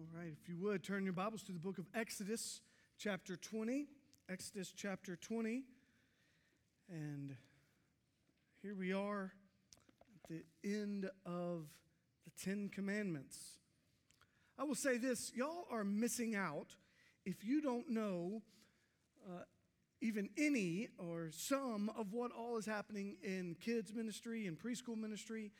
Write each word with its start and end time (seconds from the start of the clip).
All 0.00 0.18
right, 0.18 0.32
if 0.32 0.48
you 0.48 0.56
would, 0.56 0.82
turn 0.82 1.04
your 1.04 1.12
Bibles 1.12 1.42
to 1.42 1.52
the 1.52 1.58
book 1.58 1.76
of 1.76 1.84
Exodus, 1.94 2.62
chapter 2.98 3.36
20. 3.36 3.86
Exodus, 4.30 4.72
chapter 4.74 5.16
20. 5.16 5.64
And 6.88 7.36
here 8.62 8.74
we 8.74 8.94
are 8.94 9.30
at 10.14 10.30
the 10.30 10.42
end 10.64 11.10
of 11.26 11.66
the 12.24 12.30
Ten 12.42 12.70
Commandments. 12.70 13.58
I 14.58 14.64
will 14.64 14.74
say 14.74 14.96
this 14.96 15.32
y'all 15.34 15.66
are 15.70 15.84
missing 15.84 16.34
out 16.34 16.76
if 17.26 17.44
you 17.44 17.60
don't 17.60 17.90
know 17.90 18.40
uh, 19.28 19.42
even 20.00 20.30
any 20.38 20.88
or 20.96 21.28
some 21.30 21.90
of 21.98 22.14
what 22.14 22.30
all 22.32 22.56
is 22.56 22.64
happening 22.64 23.18
in 23.22 23.54
kids' 23.60 23.92
ministry 23.92 24.46
and 24.46 24.58
preschool 24.58 24.96
ministry 24.96 25.50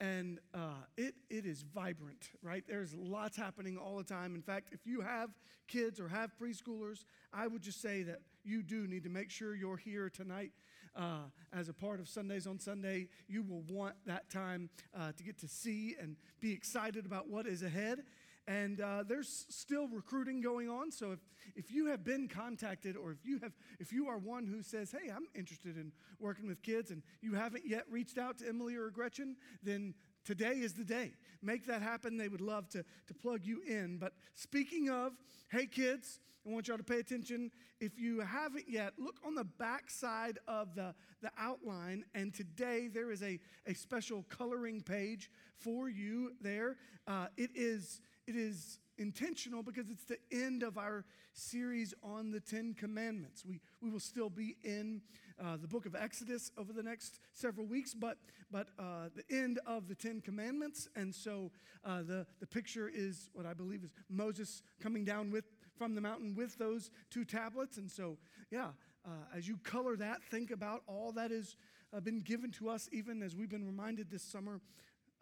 and 0.00 0.38
uh, 0.54 0.84
it, 0.96 1.14
it 1.28 1.44
is 1.44 1.62
vibrant, 1.74 2.30
right? 2.42 2.64
There's 2.66 2.94
lots 2.94 3.36
happening 3.36 3.76
all 3.76 3.96
the 3.96 4.04
time. 4.04 4.34
In 4.34 4.42
fact, 4.42 4.68
if 4.72 4.86
you 4.86 5.00
have 5.00 5.30
kids 5.66 5.98
or 5.98 6.08
have 6.08 6.30
preschoolers, 6.40 7.04
I 7.32 7.46
would 7.46 7.62
just 7.62 7.82
say 7.82 8.02
that 8.04 8.20
you 8.44 8.62
do 8.62 8.86
need 8.86 9.02
to 9.04 9.10
make 9.10 9.30
sure 9.30 9.54
you're 9.54 9.76
here 9.76 10.08
tonight 10.08 10.52
uh, 10.96 11.22
as 11.52 11.68
a 11.68 11.72
part 11.72 12.00
of 12.00 12.08
Sundays 12.08 12.46
on 12.46 12.58
Sunday. 12.58 13.08
You 13.28 13.42
will 13.42 13.62
want 13.68 13.94
that 14.06 14.30
time 14.30 14.70
uh, 14.98 15.12
to 15.16 15.22
get 15.22 15.38
to 15.38 15.48
see 15.48 15.96
and 16.00 16.16
be 16.40 16.52
excited 16.52 17.04
about 17.04 17.28
what 17.28 17.46
is 17.46 17.62
ahead. 17.62 18.04
And 18.48 18.80
uh, 18.80 19.04
there's 19.06 19.46
still 19.50 19.86
recruiting 19.86 20.40
going 20.40 20.68
on. 20.68 20.90
So 20.90 21.12
if, 21.12 21.20
if 21.54 21.70
you 21.70 21.86
have 21.86 22.02
been 22.02 22.26
contacted 22.26 22.96
or 22.96 23.12
if 23.12 23.24
you 23.24 23.38
have 23.42 23.52
if 23.78 23.92
you 23.92 24.08
are 24.08 24.18
one 24.18 24.46
who 24.46 24.62
says, 24.62 24.90
hey, 24.90 25.10
I'm 25.14 25.26
interested 25.36 25.76
in 25.76 25.92
working 26.18 26.48
with 26.48 26.62
kids 26.62 26.90
and 26.90 27.02
you 27.20 27.34
haven't 27.34 27.64
yet 27.66 27.84
reached 27.90 28.18
out 28.18 28.38
to 28.38 28.48
Emily 28.48 28.74
or 28.74 28.90
Gretchen, 28.90 29.36
then 29.62 29.94
Today 30.28 30.58
is 30.60 30.74
the 30.74 30.84
day. 30.84 31.12
Make 31.40 31.66
that 31.68 31.80
happen. 31.80 32.18
They 32.18 32.28
would 32.28 32.42
love 32.42 32.68
to, 32.70 32.84
to 33.06 33.14
plug 33.14 33.46
you 33.46 33.62
in. 33.66 33.96
But 33.96 34.12
speaking 34.34 34.90
of, 34.90 35.14
hey 35.50 35.64
kids, 35.64 36.20
I 36.46 36.50
want 36.52 36.68
y'all 36.68 36.76
to 36.76 36.84
pay 36.84 36.98
attention. 36.98 37.50
If 37.80 37.98
you 37.98 38.20
haven't 38.20 38.68
yet, 38.68 38.92
look 38.98 39.16
on 39.26 39.34
the 39.34 39.44
back 39.44 39.90
side 39.90 40.38
of 40.46 40.74
the, 40.74 40.94
the 41.22 41.30
outline. 41.38 42.04
And 42.14 42.34
today 42.34 42.88
there 42.92 43.10
is 43.10 43.22
a, 43.22 43.40
a 43.66 43.72
special 43.72 44.26
coloring 44.28 44.82
page 44.82 45.30
for 45.56 45.88
you 45.88 46.32
there. 46.42 46.76
Uh, 47.06 47.28
it 47.38 47.48
is, 47.54 48.02
it 48.28 48.36
is 48.36 48.78
intentional 48.98 49.62
because 49.62 49.88
it's 49.88 50.04
the 50.04 50.18
end 50.30 50.62
of 50.62 50.76
our 50.76 51.06
series 51.32 51.94
on 52.02 52.30
the 52.30 52.40
Ten 52.40 52.74
Commandments. 52.74 53.42
We, 53.42 53.58
we 53.80 53.88
will 53.88 54.00
still 54.00 54.28
be 54.28 54.56
in 54.62 55.00
uh, 55.42 55.56
the 55.56 55.66
book 55.66 55.86
of 55.86 55.94
Exodus 55.94 56.50
over 56.58 56.74
the 56.74 56.82
next 56.82 57.20
several 57.32 57.64
weeks, 57.64 57.94
but, 57.94 58.18
but 58.50 58.68
uh, 58.78 59.08
the 59.16 59.24
end 59.34 59.60
of 59.66 59.88
the 59.88 59.94
Ten 59.94 60.20
Commandments. 60.20 60.88
And 60.94 61.14
so 61.14 61.50
uh, 61.86 62.02
the, 62.02 62.26
the 62.38 62.46
picture 62.46 62.90
is 62.92 63.30
what 63.32 63.46
I 63.46 63.54
believe 63.54 63.82
is 63.82 63.92
Moses 64.10 64.62
coming 64.78 65.06
down 65.06 65.30
with, 65.30 65.44
from 65.78 65.94
the 65.94 66.02
mountain 66.02 66.34
with 66.34 66.58
those 66.58 66.90
two 67.08 67.24
tablets. 67.24 67.78
And 67.78 67.90
so, 67.90 68.18
yeah, 68.50 68.68
uh, 69.06 69.10
as 69.34 69.48
you 69.48 69.56
color 69.62 69.96
that, 69.96 70.22
think 70.24 70.50
about 70.50 70.82
all 70.86 71.12
that 71.12 71.30
has 71.30 71.56
uh, 71.96 72.00
been 72.00 72.20
given 72.20 72.50
to 72.50 72.68
us, 72.68 72.90
even 72.92 73.22
as 73.22 73.34
we've 73.34 73.48
been 73.48 73.64
reminded 73.64 74.10
this 74.10 74.22
summer 74.22 74.60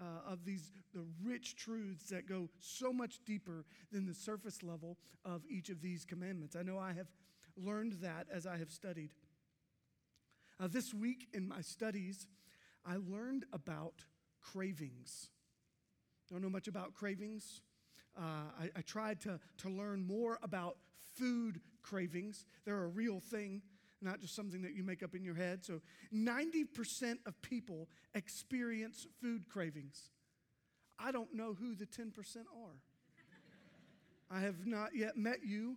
uh, 0.01 0.33
of 0.33 0.45
these 0.45 0.73
the 0.95 1.05
rich 1.23 1.57
truths 1.57 2.09
that 2.11 2.29
go 2.29 2.49
so 2.61 2.93
much 2.93 3.21
deeper 3.25 3.65
than 3.93 4.07
the 4.07 4.15
surface 4.15 4.63
level 4.63 4.99
of 5.25 5.43
each 5.49 5.69
of 5.69 5.81
these 5.81 6.05
commandments. 6.05 6.57
I 6.57 6.63
know 6.63 6.79
I 6.79 6.93
have 6.93 7.09
learned 7.57 7.93
that 8.03 8.27
as 8.33 8.47
I 8.47 8.57
have 8.57 8.71
studied. 8.71 9.11
Uh, 10.59 10.69
this 10.69 10.95
week 10.95 11.29
in 11.35 11.47
my 11.47 11.61
studies, 11.61 12.27
I 12.85 12.97
learned 12.97 13.45
about 13.53 14.05
cravings. 14.41 15.29
Don't 16.31 16.43
know 16.43 16.51
much 16.51 16.69
about 16.69 16.95
cravings. 16.95 17.61
Uh, 18.17 18.51
I, 18.59 18.71
I 18.77 18.81
tried 18.81 19.21
to, 19.23 19.39
to 19.59 19.69
learn 19.69 20.07
more 20.07 20.39
about 20.43 20.79
food 21.15 21.61
cravings. 21.83 22.47
They're 22.65 22.85
a 22.85 22.89
real 22.89 23.21
thing 23.21 23.63
not 24.03 24.21
just 24.21 24.35
something 24.35 24.63
that 24.63 24.75
you 24.75 24.83
make 24.83 25.03
up 25.03 25.15
in 25.15 25.25
your 25.25 25.35
head. 25.35 25.65
So 25.65 25.81
90% 26.15 27.19
of 27.27 27.41
people 27.43 27.89
experience 28.15 29.07
food 29.21 29.49
cravings. 29.49 30.11
I 30.99 31.13
don't 31.13 31.35
know 31.35 31.55
who 31.55 31.75
the 31.75 31.87
10% 31.87 32.13
are. 32.37 32.77
I 34.31 34.41
have 34.41 34.67
not 34.67 34.95
yet 34.95 35.17
met 35.17 35.45
you. 35.45 35.77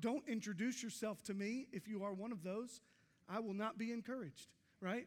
Don't 0.00 0.26
introduce 0.26 0.82
yourself 0.82 1.22
to 1.24 1.34
me 1.34 1.66
if 1.72 1.86
you 1.86 2.02
are 2.04 2.12
one 2.12 2.32
of 2.32 2.42
those. 2.42 2.80
I 3.28 3.40
will 3.40 3.54
not 3.54 3.78
be 3.78 3.92
encouraged, 3.92 4.48
right? 4.80 5.06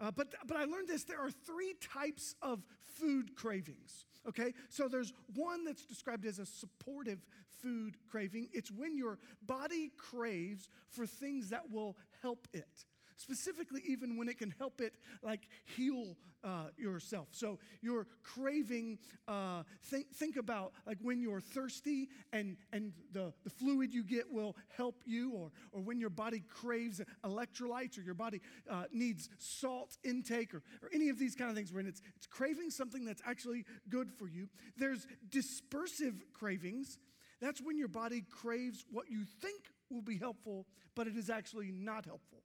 Uh, 0.00 0.10
but, 0.10 0.28
but 0.46 0.56
I 0.56 0.64
learned 0.64 0.88
this 0.88 1.04
there 1.04 1.20
are 1.20 1.30
three 1.30 1.74
types 1.80 2.34
of 2.40 2.64
food 2.98 3.34
cravings, 3.34 4.04
okay? 4.28 4.52
So 4.68 4.88
there's 4.88 5.12
one 5.34 5.64
that's 5.64 5.84
described 5.84 6.24
as 6.26 6.38
a 6.38 6.46
supportive 6.46 7.24
food 7.62 7.96
craving. 8.10 8.48
It's 8.52 8.70
when 8.70 8.96
your 8.96 9.18
body 9.42 9.90
craves 9.96 10.68
for 10.88 11.06
things 11.06 11.50
that 11.50 11.70
will 11.70 11.96
help 12.22 12.46
it 12.52 12.84
specifically 13.18 13.82
even 13.86 14.16
when 14.16 14.28
it 14.28 14.38
can 14.38 14.54
help 14.58 14.80
it 14.80 14.94
like 15.22 15.48
heal 15.76 16.16
uh, 16.44 16.68
yourself. 16.76 17.28
So 17.32 17.58
you're 17.82 18.06
craving 18.22 18.98
uh, 19.26 19.64
think, 19.84 20.14
think 20.14 20.36
about 20.36 20.72
like 20.86 20.98
when 21.02 21.20
you're 21.20 21.40
thirsty 21.40 22.08
and, 22.32 22.56
and 22.72 22.92
the, 23.12 23.32
the 23.44 23.50
fluid 23.50 23.92
you 23.92 24.04
get 24.04 24.32
will 24.32 24.56
help 24.76 25.02
you 25.04 25.32
or, 25.32 25.50
or 25.72 25.80
when 25.82 25.98
your 25.98 26.10
body 26.10 26.44
craves 26.48 27.00
electrolytes 27.24 27.98
or 27.98 28.02
your 28.02 28.14
body 28.14 28.40
uh, 28.70 28.84
needs 28.92 29.28
salt 29.38 29.96
intake 30.04 30.54
or, 30.54 30.62
or 30.82 30.88
any 30.94 31.08
of 31.08 31.18
these 31.18 31.34
kind 31.34 31.50
of 31.50 31.56
things 31.56 31.72
when 31.72 31.86
it's, 31.86 32.02
it's 32.16 32.26
craving 32.26 32.70
something 32.70 33.04
that's 33.04 33.22
actually 33.26 33.64
good 33.88 34.10
for 34.12 34.28
you. 34.28 34.48
There's 34.76 35.06
dispersive 35.28 36.14
cravings. 36.32 36.98
That's 37.40 37.60
when 37.60 37.78
your 37.78 37.88
body 37.88 38.24
craves 38.30 38.84
what 38.90 39.10
you 39.10 39.24
think 39.40 39.62
will 39.90 40.02
be 40.02 40.18
helpful, 40.18 40.66
but 40.94 41.06
it 41.06 41.16
is 41.16 41.30
actually 41.30 41.70
not 41.72 42.04
helpful. 42.04 42.37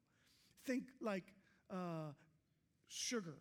Think 0.65 0.85
like 1.01 1.25
uh, 1.69 2.11
sugar, 2.87 3.37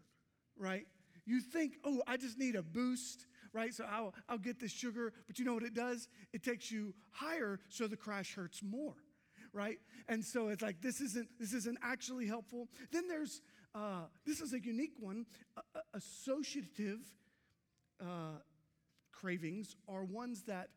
right? 0.57 0.87
You 1.25 1.41
think, 1.41 1.75
oh, 1.85 2.03
I 2.07 2.17
just 2.17 2.39
need 2.39 2.57
a 2.57 2.63
boost, 2.63 3.27
right? 3.53 3.73
So 3.73 3.85
I'll, 3.89 4.15
I'll 4.29 4.39
get 4.39 4.59
this 4.59 4.73
sugar, 4.73 5.13
but 5.27 5.39
you 5.39 5.45
know 5.45 5.55
what 5.55 5.63
it 5.63 5.75
does? 5.75 6.09
It 6.33 6.43
takes 6.43 6.71
you 6.71 6.95
higher, 7.11 7.61
so 7.69 7.87
the 7.87 7.97
crash 7.97 8.35
hurts 8.35 8.63
more, 8.63 8.95
right? 9.53 9.79
And 10.09 10.25
so 10.25 10.49
it's 10.49 10.63
like 10.63 10.81
this 10.81 11.01
isn't 11.01 11.29
this 11.39 11.53
isn't 11.53 11.79
actually 11.83 12.27
helpful. 12.27 12.69
Then 12.91 13.07
there's 13.09 13.41
uh, 13.75 14.07
this 14.27 14.41
is 14.41 14.53
a 14.53 14.61
unique 14.61 14.95
one. 14.99 15.27
Uh, 15.57 15.81
associative 15.95 17.01
uh, 18.01 18.39
cravings 19.13 19.77
are 19.89 20.05
ones 20.05 20.43
that 20.43 20.71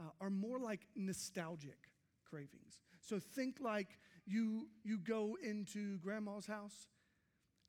uh, 0.00 0.04
are 0.20 0.30
more 0.30 0.58
like 0.58 0.80
nostalgic 0.96 1.90
cravings. 2.28 2.80
So 3.00 3.18
think 3.18 3.56
like 3.60 3.98
you, 4.26 4.68
you 4.84 4.98
go 4.98 5.36
into 5.42 5.98
grandma's 5.98 6.46
house, 6.46 6.88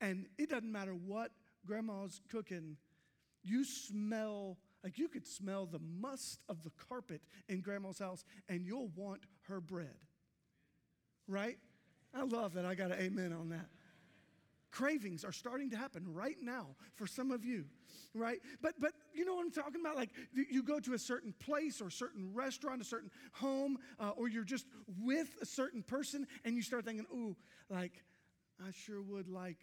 and 0.00 0.26
it 0.38 0.50
doesn't 0.50 0.70
matter 0.70 0.92
what 0.92 1.30
grandma's 1.66 2.20
cooking, 2.30 2.76
you 3.42 3.64
smell, 3.64 4.58
like 4.82 4.98
you 4.98 5.08
could 5.08 5.26
smell 5.26 5.66
the 5.66 5.80
must 6.00 6.40
of 6.48 6.62
the 6.62 6.70
carpet 6.88 7.20
in 7.48 7.60
grandma's 7.60 7.98
house, 7.98 8.24
and 8.48 8.64
you'll 8.64 8.90
want 8.96 9.22
her 9.48 9.60
bread. 9.60 9.96
Right? 11.28 11.58
I 12.14 12.24
love 12.24 12.54
that. 12.54 12.64
I 12.64 12.74
got 12.74 12.90
an 12.90 13.00
amen 13.00 13.32
on 13.32 13.50
that 13.50 13.68
cravings 14.72 15.24
are 15.24 15.32
starting 15.32 15.70
to 15.70 15.76
happen 15.76 16.02
right 16.12 16.38
now 16.42 16.74
for 16.96 17.06
some 17.06 17.30
of 17.30 17.44
you 17.44 17.66
right? 18.14 18.40
But 18.60 18.74
but 18.78 18.92
you 19.14 19.24
know 19.24 19.34
what 19.34 19.44
i'm 19.44 19.50
talking 19.50 19.80
about? 19.80 19.96
Like 19.96 20.10
you 20.34 20.62
go 20.62 20.80
to 20.80 20.94
a 20.94 20.98
certain 20.98 21.34
place 21.38 21.80
or 21.80 21.88
a 21.88 21.92
certain 21.92 22.30
restaurant 22.34 22.80
a 22.80 22.84
certain 22.84 23.10
home 23.32 23.78
uh, 23.98 24.10
or 24.10 24.28
you're 24.28 24.44
just 24.44 24.66
with 25.00 25.28
a 25.40 25.46
certain 25.46 25.82
person 25.82 26.26
and 26.44 26.54
you 26.56 26.62
start 26.62 26.84
thinking 26.84 27.06
ooh 27.12 27.36
like 27.70 27.92
i 28.60 28.70
sure 28.70 29.02
would 29.02 29.28
like 29.28 29.58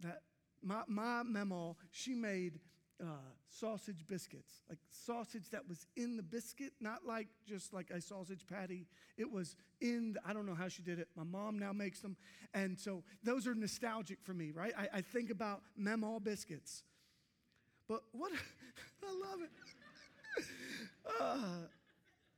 that. 0.00 0.22
My, 0.62 0.82
my 0.86 1.22
Mamaw 1.22 1.76
she 1.90 2.14
made 2.14 2.58
uh, 3.02 3.06
sausage 3.48 4.06
biscuits, 4.06 4.62
like 4.68 4.78
sausage 4.90 5.50
that 5.50 5.68
was 5.68 5.86
in 5.96 6.16
the 6.16 6.22
biscuit, 6.22 6.72
not 6.80 7.06
like 7.06 7.28
just 7.46 7.72
like 7.72 7.90
a 7.90 8.00
sausage 8.00 8.46
patty. 8.46 8.86
It 9.16 9.30
was 9.30 9.56
in, 9.80 10.14
the, 10.14 10.20
I 10.26 10.32
don't 10.32 10.46
know 10.46 10.54
how 10.54 10.68
she 10.68 10.82
did 10.82 10.98
it. 10.98 11.08
My 11.16 11.24
mom 11.24 11.58
now 11.58 11.72
makes 11.72 12.00
them. 12.00 12.16
And 12.54 12.78
so 12.78 13.02
those 13.22 13.46
are 13.46 13.54
nostalgic 13.54 14.18
for 14.22 14.34
me, 14.34 14.50
right? 14.50 14.72
I, 14.76 14.98
I 14.98 15.00
think 15.02 15.30
about 15.30 15.62
Mamaw 15.78 16.22
biscuits. 16.22 16.82
But 17.88 18.00
what, 18.12 18.32
I 19.02 19.30
love 19.30 19.42
it. 19.42 19.50
Uh, 21.20 21.68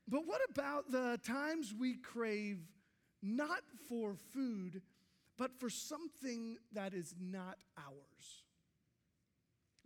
but 0.06 0.26
what 0.26 0.40
about 0.50 0.90
the 0.90 1.18
times 1.26 1.74
we 1.76 1.94
crave 1.96 2.58
not 3.22 3.60
for 3.88 4.14
food, 4.34 4.82
but 5.38 5.58
for 5.58 5.70
something 5.70 6.58
that 6.72 6.92
is 6.92 7.14
not 7.18 7.56
ours? 7.78 8.44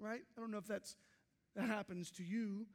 Right? 0.02 0.20
I 0.36 0.40
don't 0.40 0.50
know 0.50 0.58
if 0.58 0.66
that's 0.66 0.96
that 1.56 1.68
happens 1.68 2.10
to 2.12 2.22
you. 2.22 2.66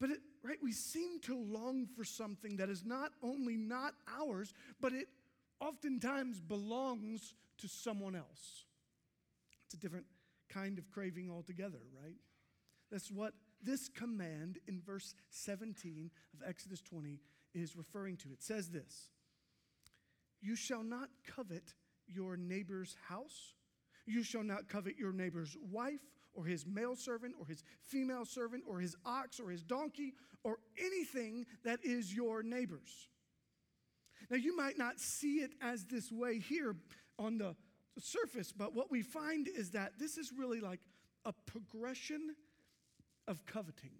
But 0.00 0.10
it, 0.10 0.18
right, 0.42 0.58
we 0.62 0.72
seem 0.72 1.20
to 1.22 1.36
long 1.36 1.86
for 1.96 2.04
something 2.04 2.56
that 2.56 2.68
is 2.68 2.84
not 2.84 3.12
only 3.22 3.56
not 3.56 3.94
ours, 4.20 4.52
but 4.80 4.92
it 4.92 5.06
oftentimes 5.60 6.40
belongs 6.40 7.34
to 7.58 7.68
someone 7.68 8.16
else. 8.16 8.64
It's 9.64 9.74
a 9.74 9.78
different 9.78 10.06
kind 10.48 10.78
of 10.78 10.90
craving 10.90 11.30
altogether, 11.30 11.78
right? 12.02 12.16
That's 12.90 13.10
what 13.10 13.34
this 13.62 13.88
command 13.88 14.58
in 14.68 14.80
verse 14.80 15.14
17 15.30 16.10
of 16.34 16.46
Exodus 16.46 16.80
20 16.82 17.20
is 17.54 17.76
referring 17.76 18.16
to. 18.18 18.28
It 18.32 18.42
says 18.42 18.70
this 18.70 19.08
You 20.40 20.56
shall 20.56 20.82
not 20.82 21.08
covet 21.26 21.72
your 22.06 22.36
neighbor's 22.36 22.96
house, 23.08 23.54
you 24.06 24.22
shall 24.22 24.42
not 24.42 24.68
covet 24.68 24.98
your 24.98 25.12
neighbor's 25.12 25.56
wife, 25.70 26.02
or 26.34 26.44
his 26.44 26.66
male 26.66 26.96
servant, 26.96 27.34
or 27.38 27.46
his 27.46 27.62
female 27.86 28.24
servant, 28.24 28.64
or 28.66 28.80
his 28.80 28.96
ox, 29.04 29.40
or 29.40 29.50
his 29.50 29.62
donkey, 29.62 30.14
or 30.42 30.58
anything 30.78 31.46
that 31.64 31.80
is 31.82 32.14
your 32.14 32.42
neighbor's. 32.42 33.08
Now, 34.30 34.36
you 34.36 34.56
might 34.56 34.78
not 34.78 34.98
see 34.98 35.36
it 35.36 35.52
as 35.60 35.84
this 35.84 36.10
way 36.10 36.38
here 36.38 36.76
on 37.18 37.38
the 37.38 37.54
surface, 37.98 38.52
but 38.52 38.74
what 38.74 38.90
we 38.90 39.02
find 39.02 39.48
is 39.48 39.70
that 39.70 39.92
this 39.98 40.16
is 40.16 40.32
really 40.36 40.60
like 40.60 40.80
a 41.24 41.32
progression 41.46 42.34
of 43.28 43.44
coveting. 43.46 43.92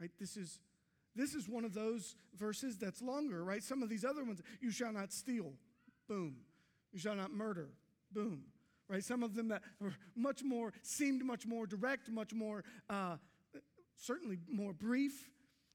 Right? 0.00 0.10
This 0.18 0.36
is 0.36 0.60
this 1.18 1.34
is 1.34 1.48
one 1.48 1.64
of 1.64 1.74
those 1.74 2.14
verses 2.36 2.78
that's 2.78 3.02
longer, 3.02 3.42
right? 3.42 3.62
Some 3.62 3.82
of 3.82 3.88
these 3.88 4.04
other 4.04 4.22
ones, 4.22 4.40
you 4.60 4.70
shall 4.70 4.92
not 4.92 5.12
steal, 5.12 5.52
boom. 6.08 6.36
You 6.92 7.00
shall 7.00 7.16
not 7.16 7.32
murder, 7.32 7.70
boom. 8.12 8.44
Right? 8.88 9.04
Some 9.04 9.22
of 9.22 9.34
them 9.34 9.48
that 9.48 9.62
are 9.82 9.92
much 10.16 10.42
more 10.42 10.72
seemed 10.82 11.24
much 11.24 11.46
more 11.46 11.66
direct, 11.66 12.10
much 12.10 12.32
more 12.32 12.64
uh, 12.88 13.16
certainly 13.96 14.38
more 14.48 14.72
brief. 14.72 15.28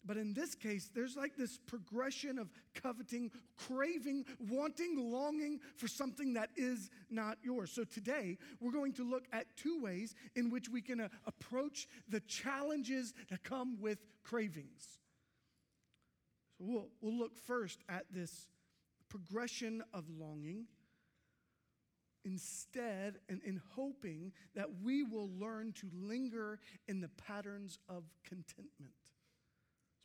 But 0.06 0.18
in 0.18 0.33
this 0.33 0.54
case, 0.54 0.89
there's 0.94 1.15
like 1.15 1.38
this 1.38 1.57
progression 1.65 2.38
of 2.38 2.50
coveting, 2.75 3.31
craving, 3.56 4.25
wanting, 4.50 4.98
longing 4.98 5.60
for 5.77 5.88
something 5.88 6.33
that 6.33 6.50
is 6.57 6.89
not 7.10 7.38
yours. 7.42 7.71
So 7.71 7.86
today, 7.86 8.38
we're 8.60 8.74
going 8.74 8.94
to 8.94 9.10
look 9.10 9.24
at 9.31 9.45
two 9.56 9.81
ways 9.81 10.13
in 10.36 10.50
which 10.50 10.68
we 10.68 10.81
can 10.81 11.00
uh, 11.00 11.07
approach 11.25 11.88
the 12.09 12.19
challenges 12.21 13.13
that 13.30 13.44
come 13.44 13.80
with 13.80 14.00
cravings. 14.24 15.00
So 16.57 16.66
we'll, 16.68 16.89
we'll 17.00 17.18
look 17.18 17.38
first 17.38 17.80
at 17.88 18.06
this 18.12 18.48
progression 19.07 19.83
of 19.94 20.04
longing 20.09 20.66
instead 22.25 23.19
and 23.29 23.41
in 23.43 23.61
hoping 23.75 24.31
that 24.55 24.67
we 24.83 25.03
will 25.03 25.29
learn 25.39 25.73
to 25.73 25.89
linger 25.93 26.59
in 26.87 27.01
the 27.01 27.09
patterns 27.09 27.79
of 27.89 28.03
contentment. 28.23 28.93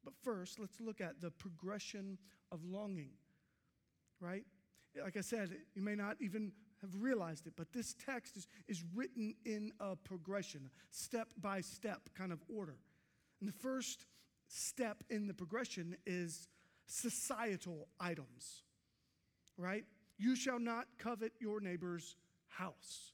But 0.04 0.14
first, 0.22 0.58
let's 0.58 0.80
look 0.80 1.00
at 1.00 1.20
the 1.20 1.30
progression 1.30 2.18
of 2.50 2.64
longing, 2.64 3.10
right? 4.20 4.44
Like 5.02 5.16
I 5.16 5.20
said, 5.20 5.50
you 5.74 5.82
may 5.82 5.94
not 5.94 6.16
even 6.20 6.52
have 6.80 6.90
realized 6.94 7.46
it, 7.46 7.54
but 7.56 7.72
this 7.72 7.94
text 8.04 8.36
is, 8.36 8.46
is 8.68 8.84
written 8.94 9.34
in 9.44 9.72
a 9.80 9.96
progression, 9.96 10.70
step 10.90 11.28
by 11.40 11.60
step 11.60 12.08
kind 12.16 12.32
of 12.32 12.40
order. 12.48 12.76
And 13.40 13.48
the 13.48 13.58
first 13.58 14.06
step 14.48 15.04
in 15.10 15.26
the 15.26 15.34
progression 15.34 15.96
is 16.06 16.48
societal 16.86 17.88
items, 18.00 18.62
right? 19.56 19.84
You 20.18 20.34
shall 20.34 20.58
not 20.58 20.86
covet 20.98 21.32
your 21.40 21.60
neighbor's 21.60 22.16
house. 22.48 23.12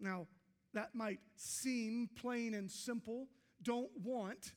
Now, 0.00 0.26
that 0.74 0.94
might 0.94 1.20
seem 1.36 2.08
plain 2.16 2.54
and 2.54 2.70
simple. 2.70 3.26
Don't 3.62 3.90
want 4.02 4.52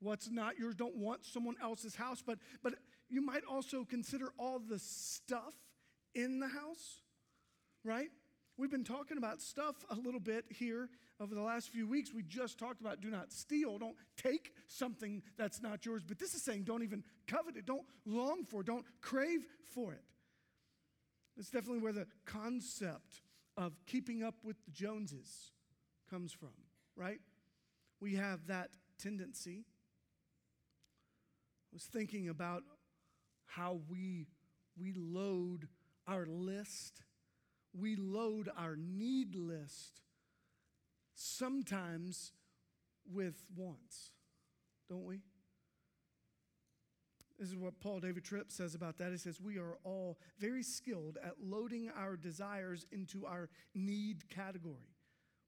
what's 0.00 0.30
not 0.30 0.58
yours. 0.58 0.74
Don't 0.74 0.96
want 0.96 1.24
someone 1.24 1.54
else's 1.62 1.94
house. 1.94 2.22
But, 2.24 2.38
but 2.62 2.74
you 3.08 3.24
might 3.24 3.42
also 3.48 3.84
consider 3.84 4.32
all 4.38 4.58
the 4.58 4.78
stuff 4.78 5.54
in 6.14 6.40
the 6.40 6.48
house, 6.48 7.02
right? 7.84 8.08
We've 8.56 8.70
been 8.70 8.84
talking 8.84 9.18
about 9.18 9.40
stuff 9.40 9.76
a 9.90 9.94
little 9.94 10.20
bit 10.20 10.44
here 10.50 10.90
over 11.22 11.34
the 11.34 11.42
last 11.42 11.70
few 11.70 11.86
weeks. 11.86 12.12
We 12.12 12.22
just 12.22 12.58
talked 12.58 12.80
about 12.80 13.00
do 13.00 13.10
not 13.10 13.32
steal, 13.32 13.78
don't 13.78 13.96
take 14.16 14.52
something 14.66 15.22
that's 15.38 15.62
not 15.62 15.86
yours. 15.86 16.02
But 16.06 16.18
this 16.18 16.34
is 16.34 16.42
saying 16.42 16.64
don't 16.64 16.82
even 16.82 17.04
covet 17.26 17.56
it, 17.56 17.66
don't 17.66 17.86
long 18.04 18.44
for 18.44 18.60
it, 18.60 18.66
don't 18.66 18.84
crave 19.00 19.44
for 19.74 19.92
it. 19.92 20.04
That's 21.36 21.50
definitely 21.50 21.78
where 21.78 21.92
the 21.92 22.06
concept 22.26 23.22
of 23.56 23.72
keeping 23.86 24.22
up 24.22 24.34
with 24.42 24.56
the 24.64 24.70
Joneses 24.70 25.52
comes 26.10 26.32
from, 26.32 26.50
right? 26.96 27.20
We 28.00 28.16
have 28.16 28.46
that 28.48 28.70
tendency 28.98 29.64
I 31.72 31.74
was 31.74 31.84
thinking 31.84 32.28
about 32.28 32.64
how 33.46 33.80
we, 33.88 34.26
we 34.78 34.92
load 34.94 35.68
our 36.06 36.26
list, 36.26 37.00
we 37.72 37.96
load 37.96 38.50
our 38.58 38.76
need 38.76 39.34
list 39.34 40.02
sometimes 41.14 42.32
with 43.12 43.44
wants, 43.56 44.10
don't 44.88 45.04
we? 45.04 45.20
This 47.38 47.48
is 47.48 47.56
what 47.56 47.80
Paul 47.80 47.98
David 47.98 48.24
Tripp 48.24 48.52
says 48.52 48.74
about 48.74 48.98
that. 48.98 49.10
He 49.10 49.18
says, 49.18 49.40
We 49.40 49.58
are 49.58 49.76
all 49.82 50.18
very 50.38 50.62
skilled 50.62 51.18
at 51.24 51.34
loading 51.42 51.90
our 51.98 52.16
desires 52.16 52.86
into 52.92 53.26
our 53.26 53.48
need 53.74 54.28
category. 54.30 54.94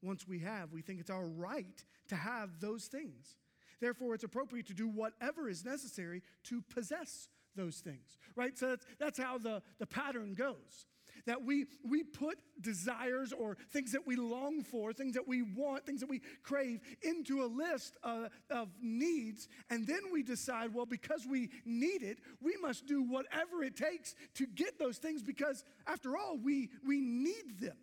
Once 0.03 0.27
we 0.27 0.41
have, 0.41 0.73
we 0.73 0.83
think 0.83 0.99
it's 0.99 1.09
our 1.09 1.27
right 1.27 1.85
to 2.09 2.17
have 2.17 2.61
those 2.61 2.87
things. 2.87 3.37
Therefore, 3.81 4.15
it's 4.15 4.25
appropriate 4.25 4.67
to 4.67 4.75
do 4.75 4.89
whatever 4.89 5.49
is 5.49 5.65
necessary 5.65 6.23
to 6.45 6.63
possess 6.63 7.29
those 7.55 7.77
things, 7.77 8.19
right? 8.35 8.59
So 8.59 8.71
that's, 8.71 8.87
that's 8.99 9.19
how 9.19 9.39
the, 9.39 9.63
the 9.79 9.87
pattern 9.87 10.35
goes. 10.35 10.87
That 11.27 11.43
we, 11.43 11.67
we 11.89 12.03
put 12.03 12.39
desires 12.61 13.33
or 13.33 13.57
things 13.73 13.93
that 13.93 14.07
we 14.07 14.17
long 14.17 14.63
for, 14.63 14.93
things 14.93 15.15
that 15.15 15.27
we 15.27 15.43
want, 15.43 15.87
things 15.87 16.01
that 16.01 16.09
we 16.11 16.21
crave 16.43 16.81
into 17.03 17.43
a 17.43 17.47
list 17.47 17.97
of, 18.03 18.29
of 18.51 18.69
needs, 18.83 19.49
and 19.71 19.87
then 19.87 20.01
we 20.13 20.23
decide, 20.23 20.75
well, 20.75 20.87
because 20.87 21.27
we 21.29 21.51
need 21.65 22.03
it, 22.03 22.19
we 22.43 22.57
must 22.61 22.87
do 22.87 23.03
whatever 23.03 23.63
it 23.63 23.77
takes 23.77 24.15
to 24.35 24.47
get 24.47 24.79
those 24.79 24.99
things 24.99 25.23
because, 25.23 25.65
after 25.87 26.17
all, 26.17 26.37
we, 26.37 26.69
we 26.87 27.01
need 27.01 27.59
them. 27.61 27.77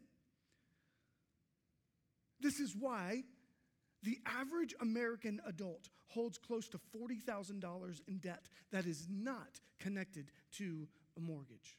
This 2.42 2.60
is 2.60 2.76
why 2.76 3.24
the 4.04 4.18
average 4.26 4.74
American 4.82 5.40
adult 5.48 5.90
holds 6.08 6.38
close 6.38 6.68
to 6.70 6.80
$40,000 6.98 8.02
in 8.08 8.18
debt 8.18 8.48
that 8.72 8.86
is 8.86 9.08
not 9.10 9.60
connected 9.80 10.32
to 10.58 10.88
a 11.18 11.20
mortgage. 11.20 11.78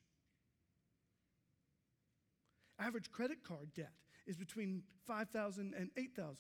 Average 2.83 3.13
credit 3.13 3.45
card 3.45 3.73
debt 3.75 3.93
is 4.27 4.37
between 4.37 4.83
$5,000 5.09 5.59
and 5.59 5.91
$8,000. 5.97 6.35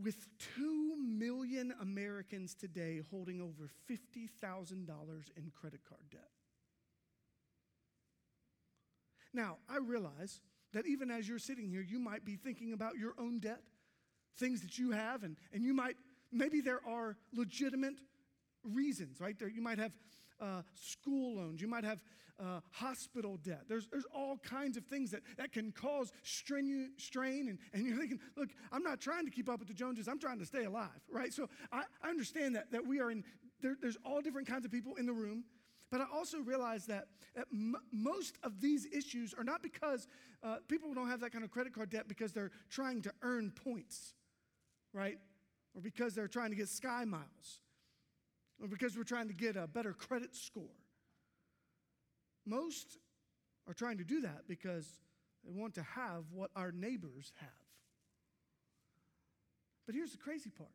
With 0.00 0.26
2 0.56 0.96
million 0.96 1.74
Americans 1.80 2.54
today 2.54 3.00
holding 3.10 3.40
over 3.40 3.68
$50,000 3.90 4.86
in 5.36 5.52
credit 5.60 5.80
card 5.88 6.00
debt. 6.10 6.30
Now, 9.34 9.58
I 9.68 9.78
realize 9.78 10.40
that 10.72 10.86
even 10.86 11.10
as 11.10 11.28
you're 11.28 11.38
sitting 11.40 11.68
here, 11.68 11.82
you 11.82 11.98
might 11.98 12.24
be 12.24 12.36
thinking 12.36 12.72
about 12.72 12.96
your 12.96 13.14
own 13.18 13.40
debt, 13.40 13.62
things 14.38 14.60
that 14.62 14.78
you 14.78 14.92
have, 14.92 15.24
and, 15.24 15.36
and 15.52 15.64
you 15.64 15.74
might, 15.74 15.96
maybe 16.30 16.60
there 16.60 16.80
are 16.86 17.16
legitimate 17.34 17.94
reasons, 18.62 19.20
right? 19.20 19.36
There, 19.36 19.48
you 19.48 19.62
might 19.62 19.78
have 19.78 19.92
uh, 20.40 20.62
school 20.74 21.36
loans, 21.36 21.60
you 21.60 21.68
might 21.68 21.84
have 21.84 22.00
uh, 22.40 22.60
hospital 22.70 23.38
debt. 23.42 23.64
There's, 23.68 23.86
there's 23.88 24.06
all 24.14 24.38
kinds 24.38 24.76
of 24.76 24.84
things 24.86 25.10
that, 25.10 25.20
that 25.36 25.52
can 25.52 25.72
cause 25.72 26.12
strenu- 26.24 26.88
strain, 26.96 27.48
and, 27.48 27.58
and 27.74 27.86
you're 27.86 27.98
thinking, 27.98 28.20
look, 28.36 28.48
I'm 28.72 28.82
not 28.82 29.00
trying 29.00 29.26
to 29.26 29.30
keep 29.30 29.48
up 29.48 29.58
with 29.58 29.68
the 29.68 29.74
Joneses, 29.74 30.08
I'm 30.08 30.18
trying 30.18 30.38
to 30.38 30.46
stay 30.46 30.64
alive, 30.64 30.88
right? 31.10 31.32
So 31.32 31.48
I, 31.70 31.82
I 32.02 32.08
understand 32.08 32.56
that, 32.56 32.72
that 32.72 32.86
we 32.86 33.00
are 33.00 33.10
in, 33.10 33.24
there, 33.60 33.76
there's 33.80 33.98
all 34.04 34.20
different 34.20 34.48
kinds 34.48 34.64
of 34.64 34.72
people 34.72 34.94
in 34.96 35.06
the 35.06 35.12
room. 35.12 35.44
But 35.90 36.00
I 36.00 36.04
also 36.14 36.38
realize 36.38 36.86
that, 36.86 37.08
that 37.34 37.46
m- 37.52 37.74
most 37.92 38.38
of 38.44 38.60
these 38.60 38.86
issues 38.86 39.34
are 39.34 39.42
not 39.42 39.60
because 39.60 40.06
uh, 40.42 40.58
people 40.68 40.94
don't 40.94 41.08
have 41.08 41.20
that 41.20 41.32
kind 41.32 41.44
of 41.44 41.50
credit 41.50 41.74
card 41.74 41.90
debt 41.90 42.06
because 42.06 42.32
they're 42.32 42.52
trying 42.70 43.02
to 43.02 43.12
earn 43.22 43.50
points, 43.50 44.14
right? 44.92 45.18
Or 45.74 45.80
because 45.82 46.14
they're 46.14 46.28
trying 46.28 46.50
to 46.50 46.56
get 46.56 46.68
sky 46.68 47.04
miles, 47.04 47.60
or 48.60 48.68
because 48.68 48.96
we're 48.96 49.04
trying 49.04 49.28
to 49.28 49.34
get 49.34 49.56
a 49.56 49.66
better 49.66 49.92
credit 49.92 50.34
score. 50.34 50.76
Most 52.46 52.98
are 53.66 53.74
trying 53.74 53.98
to 53.98 54.04
do 54.04 54.22
that 54.22 54.48
because 54.48 54.86
they 55.44 55.52
want 55.52 55.74
to 55.74 55.82
have 55.82 56.24
what 56.32 56.50
our 56.56 56.72
neighbors 56.72 57.32
have. 57.40 57.48
But 59.86 59.94
here's 59.94 60.12
the 60.12 60.18
crazy 60.18 60.50
part 60.50 60.70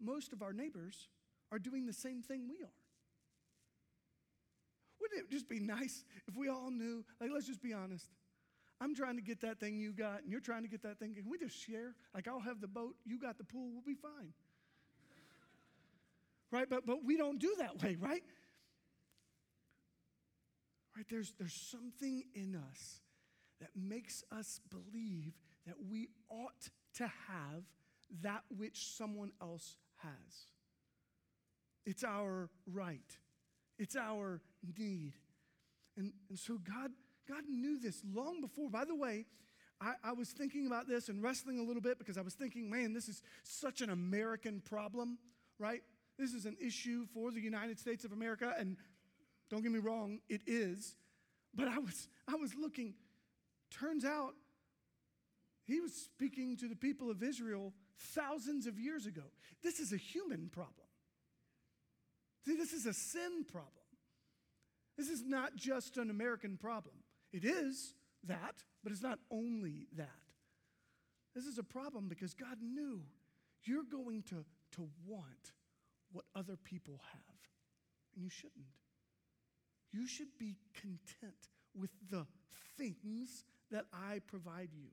most 0.00 0.32
of 0.32 0.42
our 0.42 0.52
neighbors 0.52 1.08
are 1.52 1.58
doing 1.58 1.86
the 1.86 1.92
same 1.92 2.22
thing 2.22 2.48
we 2.48 2.62
are. 2.64 2.72
Wouldn't 5.00 5.20
it 5.20 5.30
just 5.30 5.48
be 5.48 5.60
nice 5.60 6.04
if 6.28 6.36
we 6.36 6.48
all 6.48 6.70
knew? 6.70 7.04
Like, 7.20 7.30
let's 7.32 7.46
just 7.46 7.62
be 7.62 7.72
honest. 7.72 8.06
I'm 8.80 8.94
trying 8.94 9.16
to 9.16 9.22
get 9.22 9.40
that 9.42 9.60
thing 9.60 9.78
you 9.78 9.92
got, 9.92 10.22
and 10.22 10.30
you're 10.30 10.40
trying 10.40 10.62
to 10.62 10.68
get 10.68 10.82
that 10.82 10.98
thing. 10.98 11.14
Can 11.14 11.28
we 11.28 11.38
just 11.38 11.56
share? 11.56 11.94
Like, 12.14 12.28
I'll 12.28 12.40
have 12.40 12.60
the 12.60 12.68
boat, 12.68 12.94
you 13.04 13.18
got 13.18 13.36
the 13.36 13.44
pool, 13.44 13.70
we'll 13.72 13.82
be 13.82 13.94
fine. 13.94 14.32
Right? 16.50 16.68
But, 16.68 16.86
but 16.86 17.04
we 17.04 17.16
don't 17.16 17.38
do 17.38 17.54
that 17.58 17.82
way, 17.82 17.96
right? 18.00 18.22
Right? 20.96 21.06
There's, 21.08 21.32
there's 21.38 21.54
something 21.54 22.24
in 22.34 22.56
us 22.56 23.00
that 23.60 23.70
makes 23.76 24.24
us 24.36 24.60
believe 24.70 25.34
that 25.66 25.76
we 25.88 26.08
ought 26.30 26.68
to 26.96 27.04
have 27.04 27.64
that 28.22 28.42
which 28.56 28.86
someone 28.96 29.32
else 29.40 29.76
has. 29.98 30.46
It's 31.86 32.04
our 32.04 32.48
right, 32.66 33.16
it's 33.78 33.96
our 33.96 34.40
need. 34.78 35.14
And, 35.96 36.12
and 36.28 36.38
so 36.38 36.58
God, 36.58 36.90
God 37.28 37.44
knew 37.48 37.78
this 37.78 38.02
long 38.14 38.40
before. 38.40 38.70
By 38.70 38.84
the 38.84 38.94
way, 38.94 39.26
I, 39.80 39.94
I 40.04 40.12
was 40.12 40.30
thinking 40.30 40.66
about 40.66 40.88
this 40.88 41.08
and 41.08 41.22
wrestling 41.22 41.58
a 41.58 41.62
little 41.62 41.82
bit 41.82 41.98
because 41.98 42.18
I 42.18 42.22
was 42.22 42.34
thinking, 42.34 42.70
man, 42.70 42.92
this 42.92 43.08
is 43.08 43.22
such 43.42 43.80
an 43.80 43.90
American 43.90 44.60
problem, 44.60 45.18
right? 45.58 45.82
This 46.20 46.34
is 46.34 46.44
an 46.44 46.58
issue 46.60 47.06
for 47.14 47.30
the 47.30 47.40
United 47.40 47.78
States 47.78 48.04
of 48.04 48.12
America, 48.12 48.52
and 48.58 48.76
don't 49.48 49.62
get 49.62 49.72
me 49.72 49.78
wrong, 49.78 50.18
it 50.28 50.42
is. 50.46 50.94
But 51.54 51.66
I 51.66 51.78
was, 51.78 52.08
I 52.28 52.34
was 52.34 52.54
looking, 52.54 52.92
turns 53.70 54.04
out 54.04 54.34
he 55.64 55.80
was 55.80 55.94
speaking 55.94 56.58
to 56.58 56.68
the 56.68 56.76
people 56.76 57.10
of 57.10 57.22
Israel 57.22 57.72
thousands 58.14 58.66
of 58.66 58.78
years 58.78 59.06
ago. 59.06 59.22
This 59.62 59.80
is 59.80 59.94
a 59.94 59.96
human 59.96 60.50
problem. 60.52 60.74
See, 62.44 62.54
this 62.54 62.74
is 62.74 62.84
a 62.84 62.92
sin 62.92 63.46
problem. 63.50 63.72
This 64.98 65.08
is 65.08 65.22
not 65.24 65.56
just 65.56 65.96
an 65.96 66.10
American 66.10 66.58
problem. 66.58 66.96
It 67.32 67.46
is 67.46 67.94
that, 68.24 68.56
but 68.82 68.92
it's 68.92 69.02
not 69.02 69.18
only 69.30 69.86
that. 69.96 70.08
This 71.34 71.46
is 71.46 71.56
a 71.56 71.62
problem 71.62 72.08
because 72.08 72.34
God 72.34 72.58
knew 72.60 73.00
you're 73.64 73.84
going 73.84 74.22
to, 74.24 74.44
to 74.72 74.88
want 75.06 75.52
what 76.12 76.24
other 76.34 76.56
people 76.56 77.00
have, 77.12 77.38
and 78.14 78.22
you 78.22 78.30
shouldn't. 78.30 78.66
You 79.92 80.06
should 80.06 80.38
be 80.38 80.56
content 80.74 81.48
with 81.74 81.90
the 82.10 82.26
things 82.76 83.44
that 83.70 83.86
I 83.92 84.20
provide 84.26 84.70
you. 84.72 84.88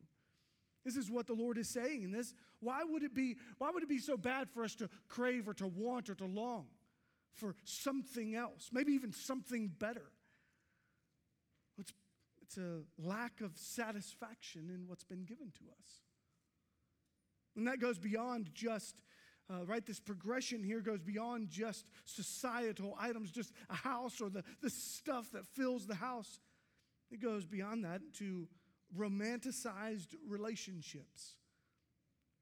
This 0.85 0.95
is 0.95 1.11
what 1.11 1.27
the 1.27 1.33
Lord 1.33 1.57
is 1.57 1.69
saying 1.69 2.03
in 2.03 2.11
this. 2.11 2.33
Why 2.59 2.83
would 2.83 3.03
it 3.03 3.13
be 3.13 3.35
why 3.57 3.71
would 3.71 3.83
it 3.83 3.89
be 3.89 3.99
so 3.99 4.15
bad 4.17 4.49
for 4.49 4.63
us 4.63 4.75
to 4.75 4.89
crave 5.09 5.47
or 5.47 5.53
to 5.55 5.67
want 5.67 6.09
or 6.09 6.15
to 6.15 6.25
long 6.25 6.67
for 7.33 7.55
something 7.65 8.35
else, 8.35 8.69
maybe 8.71 8.93
even 8.93 9.11
something 9.11 9.67
better? 9.67 10.11
It's, 11.77 11.91
it's 12.41 12.57
a 12.57 12.81
lack 12.97 13.41
of 13.41 13.51
satisfaction 13.55 14.71
in 14.73 14.87
what's 14.87 15.03
been 15.03 15.25
given 15.25 15.51
to 15.59 15.65
us. 15.77 15.89
And 17.55 17.67
that 17.67 17.79
goes 17.79 17.97
beyond 17.97 18.51
just 18.53 18.95
uh, 19.49 19.65
right? 19.65 19.85
This 19.85 19.99
progression 19.99 20.63
here 20.63 20.81
goes 20.81 21.01
beyond 21.01 21.49
just 21.49 21.85
societal 22.05 22.95
items, 22.99 23.31
just 23.31 23.53
a 23.69 23.75
house 23.75 24.19
or 24.19 24.29
the, 24.29 24.43
the 24.61 24.69
stuff 24.69 25.31
that 25.31 25.45
fills 25.45 25.85
the 25.85 25.95
house. 25.95 26.39
It 27.11 27.21
goes 27.21 27.45
beyond 27.45 27.85
that 27.85 28.01
to 28.15 28.47
romanticized 28.97 30.15
relationships, 30.27 31.35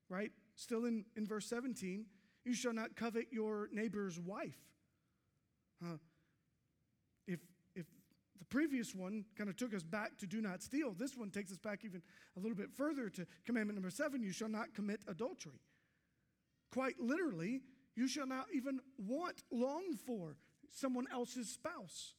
right? 0.09 0.31
Still 0.55 0.85
in, 0.85 1.05
in 1.15 1.27
verse 1.27 1.47
17, 1.47 2.05
you 2.43 2.53
shall 2.53 2.73
not 2.73 2.95
covet 2.95 3.27
your 3.31 3.69
neighbor's 3.71 4.19
wife. 4.19 4.57
If, 7.27 7.39
if 7.75 7.85
the 8.39 8.45
previous 8.45 8.95
one 8.95 9.25
kind 9.37 9.49
of 9.49 9.55
took 9.55 9.73
us 9.73 9.83
back 9.83 10.17
to 10.19 10.27
do 10.27 10.41
not 10.41 10.63
steal, 10.63 10.93
this 10.93 11.15
one 11.15 11.29
takes 11.29 11.51
us 11.51 11.59
back 11.59 11.83
even 11.83 12.01
a 12.37 12.39
little 12.39 12.55
bit 12.55 12.71
further 12.75 13.09
to 13.09 13.27
commandment 13.45 13.77
number 13.77 13.91
seven 13.91 14.23
you 14.23 14.31
shall 14.31 14.49
not 14.49 14.73
commit 14.73 15.01
adultery. 15.07 15.59
Quite 16.71 16.99
literally, 16.99 17.61
you 17.95 18.07
shall 18.07 18.27
not 18.27 18.47
even 18.53 18.79
want, 18.97 19.43
long 19.51 19.95
for 20.05 20.35
someone 20.71 21.05
else's 21.11 21.49
spouse. 21.49 22.13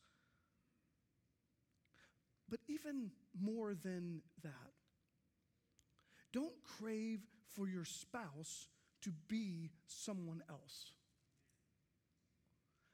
But 2.49 2.61
even 2.69 3.11
more 3.39 3.75
than 3.75 4.23
that, 4.43 4.73
don't 6.33 6.55
crave 6.79 7.21
for 7.55 7.69
your 7.69 7.85
spouse 7.85 8.69
to 9.03 9.13
be 9.29 9.71
someone 9.87 10.43
else. 10.49 10.93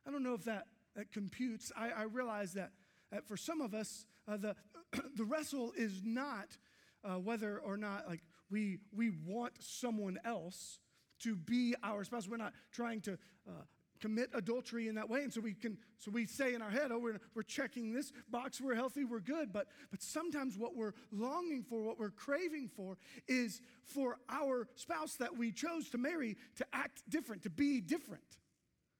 I 0.06 0.10
don't 0.10 0.22
know 0.22 0.34
if 0.34 0.44
that, 0.44 0.66
that 0.96 1.12
computes. 1.12 1.70
I, 1.76 1.90
I 1.90 2.02
realize 2.04 2.54
that, 2.54 2.72
that 3.10 3.26
for 3.26 3.36
some 3.36 3.60
of 3.60 3.74
us, 3.74 4.06
uh, 4.26 4.36
the, 4.36 4.56
the 5.16 5.24
wrestle 5.24 5.72
is 5.76 6.02
not 6.04 6.56
uh, 7.04 7.14
whether 7.14 7.58
or 7.58 7.76
not 7.76 8.08
like 8.08 8.22
we, 8.50 8.78
we 8.94 9.10
want 9.10 9.52
someone 9.60 10.18
else 10.24 10.78
to 11.22 11.36
be 11.36 11.74
our 11.82 12.04
spouse. 12.04 12.28
We're 12.28 12.36
not 12.36 12.52
trying 12.72 13.00
to 13.02 13.18
uh, 13.48 13.62
commit 14.02 14.30
adultery 14.34 14.88
in 14.88 14.96
that 14.96 15.08
way. 15.08 15.22
And 15.22 15.32
so 15.32 15.40
we 15.40 15.54
can, 15.54 15.78
so 15.98 16.10
we 16.10 16.26
say 16.26 16.54
in 16.54 16.60
our 16.60 16.70
head, 16.70 16.90
oh, 16.90 16.98
we're, 16.98 17.20
we're 17.34 17.42
checking 17.42 17.92
this 17.92 18.12
box, 18.28 18.60
we're 18.60 18.74
healthy, 18.74 19.04
we're 19.04 19.20
good. 19.20 19.52
But, 19.52 19.68
but 19.90 20.02
sometimes 20.02 20.58
what 20.58 20.76
we're 20.76 20.94
longing 21.12 21.62
for, 21.62 21.82
what 21.82 21.98
we're 21.98 22.10
craving 22.10 22.68
for, 22.74 22.98
is 23.28 23.62
for 23.84 24.16
our 24.28 24.66
spouse 24.74 25.14
that 25.14 25.38
we 25.38 25.52
chose 25.52 25.88
to 25.90 25.98
marry 25.98 26.36
to 26.56 26.66
act 26.72 27.08
different, 27.08 27.44
to 27.44 27.50
be 27.50 27.80
different, 27.80 28.24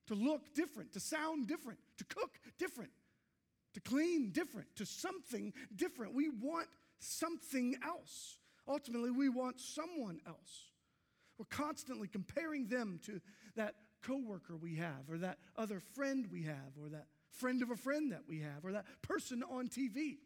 to 0.07 0.15
look 0.15 0.55
different, 0.55 0.93
to 0.93 1.01
sound 1.01 1.49
different, 1.49 1.81
to 1.99 2.05
cook 2.05 2.39
different, 2.59 2.93
to 3.75 3.81
clean 3.81 4.31
different, 4.31 4.69
to 4.77 4.87
something 4.87 5.53
different. 5.75 6.15
We 6.15 6.29
want 6.29 6.69
something 7.01 7.75
else. 7.85 8.39
Ultimately, 8.69 9.11
we 9.11 9.29
want 9.29 9.61
someone 9.61 10.21
else. 10.27 10.72
We're 11.39 11.47
constantly 11.47 12.09
comparing 12.09 12.67
them 12.67 13.01
to 13.07 13.21
that 13.57 13.75
coworker 14.03 14.57
we 14.57 14.77
have, 14.77 15.09
or 15.09 15.19
that 15.19 15.39
other 15.57 15.81
friend 15.81 16.27
we 16.31 16.43
have, 16.43 16.77
or 16.81 16.89
that 16.91 17.07
friend 17.31 17.63
of 17.63 17.71
a 17.71 17.77
friend 17.77 18.13
that 18.13 18.23
we 18.29 18.41
have, 18.41 18.65
or 18.65 18.73
that 18.73 18.87
person 19.03 19.43
on 19.43 19.69
TV. 19.69 20.19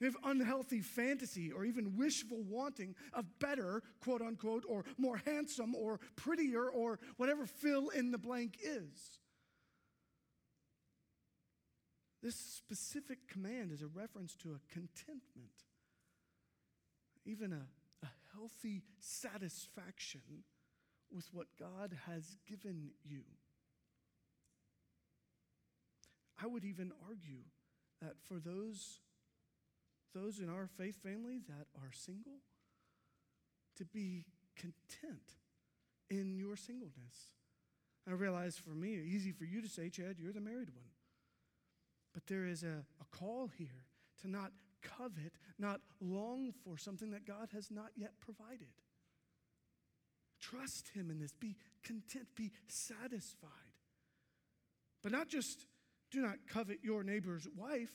We 0.00 0.06
have 0.06 0.16
unhealthy 0.24 0.80
fantasy 0.80 1.50
or 1.50 1.64
even 1.64 1.96
wishful 1.96 2.42
wanting 2.42 2.94
of 3.12 3.26
better, 3.40 3.82
quote 4.00 4.22
unquote, 4.22 4.64
or 4.68 4.84
more 4.96 5.20
handsome 5.24 5.74
or 5.74 5.98
prettier 6.14 6.68
or 6.68 7.00
whatever 7.16 7.46
fill 7.46 7.88
in 7.88 8.12
the 8.12 8.18
blank 8.18 8.58
is. 8.62 9.18
This 12.22 12.36
specific 12.36 13.28
command 13.28 13.72
is 13.72 13.82
a 13.82 13.86
reference 13.86 14.34
to 14.36 14.50
a 14.50 14.72
contentment, 14.72 15.64
even 17.24 17.52
a 17.52 17.66
healthy 18.38 18.82
satisfaction 19.00 20.44
with 21.10 21.28
what 21.32 21.46
God 21.58 21.96
has 22.06 22.36
given 22.46 22.90
you. 23.04 23.22
I 26.42 26.46
would 26.46 26.64
even 26.64 26.92
argue 27.06 27.42
that 28.00 28.14
for 28.28 28.38
those, 28.38 29.00
those 30.14 30.38
in 30.38 30.48
our 30.48 30.68
faith 30.78 31.02
family 31.02 31.40
that 31.48 31.66
are 31.76 31.90
single, 31.92 32.40
to 33.76 33.84
be 33.84 34.24
content 34.56 35.36
in 36.10 36.36
your 36.36 36.56
singleness. 36.56 37.32
I 38.08 38.12
realize 38.12 38.56
for 38.56 38.70
me, 38.70 38.94
easy 38.94 39.32
for 39.32 39.44
you 39.44 39.60
to 39.60 39.68
say, 39.68 39.90
Chad, 39.90 40.16
you're 40.18 40.32
the 40.32 40.40
married 40.40 40.70
one. 40.74 40.90
But 42.14 42.26
there 42.26 42.46
is 42.46 42.62
a, 42.62 42.84
a 43.00 43.16
call 43.16 43.50
here 43.56 43.84
to 44.22 44.28
not 44.28 44.52
covet, 44.82 45.32
not 45.58 45.80
long 46.00 46.52
for 46.64 46.76
something 46.76 47.10
that 47.10 47.26
God 47.26 47.48
has 47.52 47.70
not 47.70 47.90
yet 47.96 48.12
provided. 48.20 48.68
Trust 50.40 50.90
Him 50.94 51.10
in 51.10 51.18
this. 51.18 51.32
Be 51.32 51.56
content. 51.82 52.26
Be 52.36 52.52
satisfied. 52.68 53.50
But 55.02 55.12
not 55.12 55.28
just 55.28 55.66
do 56.10 56.20
not 56.20 56.36
covet 56.48 56.78
your 56.82 57.02
neighbor's 57.02 57.46
wife, 57.56 57.92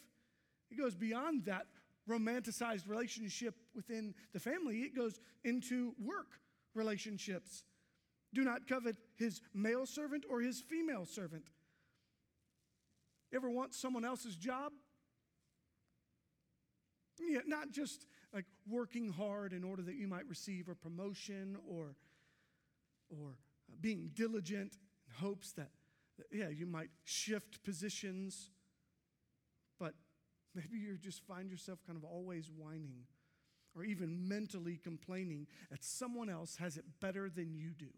it 0.69 0.77
goes 0.77 0.95
beyond 0.95 1.45
that 1.45 1.65
romanticized 2.09 2.87
relationship 2.87 3.55
within 3.75 4.13
the 4.33 4.39
family, 4.39 4.79
it 4.79 4.95
goes 4.95 5.19
into 5.43 5.93
work 5.99 6.39
relationships. 6.75 7.63
Do 8.33 8.43
not 8.43 8.67
covet 8.67 8.97
his 9.15 9.41
male 9.53 9.85
servant 9.85 10.25
or 10.29 10.41
his 10.41 10.59
female 10.59 11.05
servant. 11.05 11.43
Ever 13.33 13.49
want 13.49 13.73
someone 13.73 14.05
else's 14.05 14.35
job? 14.35 14.73
Yeah, 17.27 17.39
not 17.45 17.71
just 17.71 18.05
like 18.33 18.45
working 18.69 19.11
hard 19.11 19.53
in 19.53 19.63
order 19.63 19.81
that 19.83 19.95
you 19.95 20.07
might 20.07 20.27
receive 20.27 20.67
a 20.69 20.75
promotion 20.75 21.57
or, 21.67 21.95
or 23.09 23.37
being 23.81 24.11
diligent 24.13 24.77
in 25.07 25.25
hopes 25.25 25.51
that, 25.53 25.69
that, 26.17 26.27
yeah, 26.31 26.49
you 26.49 26.65
might 26.65 26.89
shift 27.03 27.63
positions. 27.63 28.49
But 29.79 29.93
maybe 30.55 30.77
you 30.77 30.97
just 30.97 31.25
find 31.25 31.49
yourself 31.49 31.79
kind 31.85 31.97
of 31.97 32.03
always 32.03 32.49
whining 32.55 33.05
or 33.75 33.83
even 33.83 34.27
mentally 34.27 34.79
complaining 34.83 35.47
that 35.71 35.83
someone 35.83 36.29
else 36.29 36.57
has 36.57 36.77
it 36.77 36.85
better 36.99 37.29
than 37.29 37.55
you 37.55 37.71
do. 37.77 37.89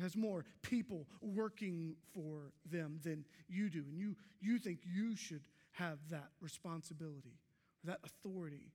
Has 0.00 0.16
more 0.16 0.44
people 0.62 1.06
working 1.20 1.96
for 2.14 2.52
them 2.70 3.00
than 3.02 3.24
you 3.48 3.70
do. 3.70 3.84
And 3.88 3.98
you, 3.98 4.16
you 4.40 4.58
think 4.58 4.80
you 4.84 5.16
should 5.16 5.42
have 5.72 5.98
that 6.10 6.28
responsibility, 6.40 7.38
that 7.84 7.98
authority. 8.04 8.72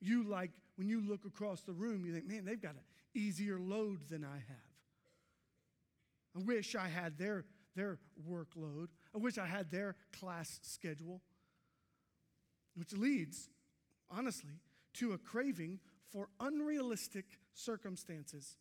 You 0.00 0.24
like, 0.24 0.50
when 0.76 0.88
you 0.88 1.00
look 1.00 1.24
across 1.24 1.62
the 1.62 1.72
room, 1.72 2.04
you 2.04 2.12
think, 2.12 2.26
man, 2.26 2.44
they've 2.44 2.60
got 2.60 2.74
an 2.74 2.80
easier 3.14 3.58
load 3.58 4.08
than 4.08 4.24
I 4.24 4.36
have. 4.36 4.74
I 6.36 6.40
wish 6.44 6.74
I 6.74 6.88
had 6.88 7.16
their, 7.16 7.44
their 7.76 7.98
workload. 8.28 8.88
I 9.14 9.18
wish 9.18 9.38
I 9.38 9.46
had 9.46 9.70
their 9.70 9.94
class 10.12 10.58
schedule. 10.62 11.20
which 12.74 12.92
leads, 12.92 13.48
honestly, 14.10 14.60
to 14.94 15.12
a 15.12 15.18
craving 15.18 15.80
for 16.10 16.28
unrealistic 16.40 17.24
circumstances. 17.54 18.56